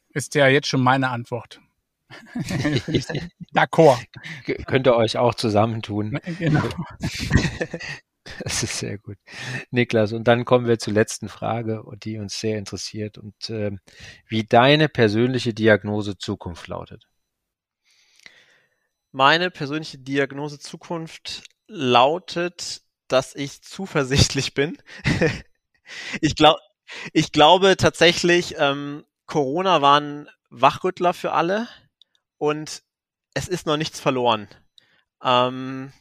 Ist 0.09 0.35
ja 0.35 0.47
jetzt 0.47 0.67
schon 0.67 0.81
meine 0.81 1.09
Antwort. 1.09 1.61
D'accord. 3.53 3.97
Könnt 4.67 4.87
ihr 4.87 4.95
euch 4.95 5.17
auch 5.17 5.35
zusammentun. 5.35 6.19
Genau. 6.37 6.63
Das 8.43 8.63
ist 8.63 8.79
sehr 8.79 8.97
gut. 8.97 9.17
Niklas, 9.71 10.13
und 10.13 10.27
dann 10.27 10.45
kommen 10.45 10.67
wir 10.67 10.79
zur 10.79 10.93
letzten 10.93 11.29
Frage, 11.29 11.83
die 12.03 12.17
uns 12.17 12.39
sehr 12.39 12.57
interessiert 12.57 13.17
und 13.17 13.49
äh, 13.49 13.71
wie 14.27 14.43
deine 14.43 14.89
persönliche 14.89 15.53
Diagnose 15.53 16.17
Zukunft 16.17 16.67
lautet. 16.67 17.07
Meine 19.11 19.51
persönliche 19.51 19.99
Diagnose 19.99 20.59
Zukunft 20.59 21.43
lautet, 21.67 22.81
dass 23.07 23.35
ich 23.35 23.61
zuversichtlich 23.61 24.53
bin. 24.53 24.77
ich, 26.21 26.35
glaub, 26.35 26.57
ich 27.11 27.31
glaube 27.31 27.77
tatsächlich, 27.77 28.55
ähm, 28.57 29.05
Corona 29.25 29.81
war 29.81 29.99
ein 29.99 30.29
Wachrüttler 30.49 31.13
für 31.13 31.33
alle 31.33 31.67
und 32.37 32.83
es 33.33 33.47
ist 33.47 33.65
noch 33.65 33.77
nichts 33.77 33.99
verloren. 33.99 34.47
Ähm, 35.23 35.91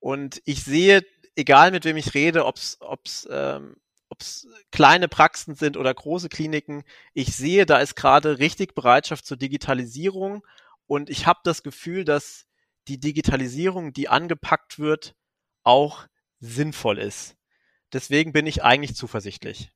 und 0.00 0.40
ich 0.44 0.62
sehe 0.62 1.04
egal 1.38 1.70
mit 1.70 1.84
wem 1.84 1.96
ich 1.96 2.14
rede, 2.14 2.44
ob 2.44 2.56
es 2.56 3.28
ähm, 3.30 3.76
ob's 4.10 4.48
kleine 4.72 5.08
Praxen 5.08 5.54
sind 5.54 5.76
oder 5.76 5.92
große 5.94 6.28
Kliniken, 6.28 6.82
ich 7.14 7.36
sehe, 7.36 7.66
da 7.66 7.78
ist 7.78 7.94
gerade 7.94 8.38
richtig 8.38 8.74
Bereitschaft 8.74 9.24
zur 9.26 9.36
Digitalisierung 9.36 10.44
und 10.86 11.10
ich 11.10 11.26
habe 11.26 11.40
das 11.44 11.62
Gefühl, 11.62 12.04
dass 12.04 12.46
die 12.88 12.98
Digitalisierung, 12.98 13.92
die 13.92 14.08
angepackt 14.08 14.78
wird, 14.78 15.14
auch 15.62 16.06
sinnvoll 16.40 16.98
ist. 16.98 17.36
Deswegen 17.92 18.32
bin 18.32 18.46
ich 18.46 18.62
eigentlich 18.62 18.96
zuversichtlich. 18.96 19.70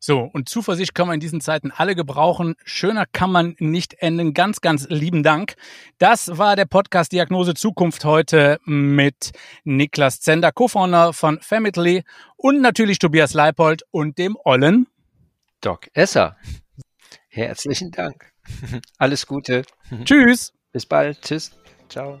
So, 0.00 0.20
und 0.20 0.48
Zuversicht 0.48 0.94
kann 0.94 1.08
man 1.08 1.14
in 1.14 1.20
diesen 1.20 1.40
Zeiten 1.40 1.72
alle 1.74 1.96
gebrauchen. 1.96 2.54
Schöner 2.64 3.04
kann 3.06 3.32
man 3.32 3.56
nicht 3.58 3.94
enden. 3.94 4.32
Ganz, 4.32 4.60
ganz 4.60 4.86
lieben 4.88 5.22
Dank. 5.22 5.56
Das 5.98 6.38
war 6.38 6.54
der 6.54 6.66
Podcast 6.66 7.12
Diagnose 7.12 7.54
Zukunft 7.54 8.04
heute 8.04 8.58
mit 8.64 9.32
Niklas 9.64 10.20
Zender, 10.20 10.52
Co-Founder 10.52 11.12
von 11.12 11.40
Family 11.40 12.04
und 12.36 12.60
natürlich 12.60 12.98
Tobias 12.98 13.34
Leipold 13.34 13.82
und 13.90 14.18
dem 14.18 14.36
Ollen 14.44 14.86
Doc 15.60 15.88
Esser. 15.94 16.36
Herzlichen 17.28 17.90
Dank. 17.90 18.32
Alles 18.98 19.26
Gute. 19.26 19.62
Tschüss. 20.04 20.52
Bis 20.72 20.86
bald. 20.86 21.20
Tschüss. 21.22 21.52
Ciao. 21.88 22.20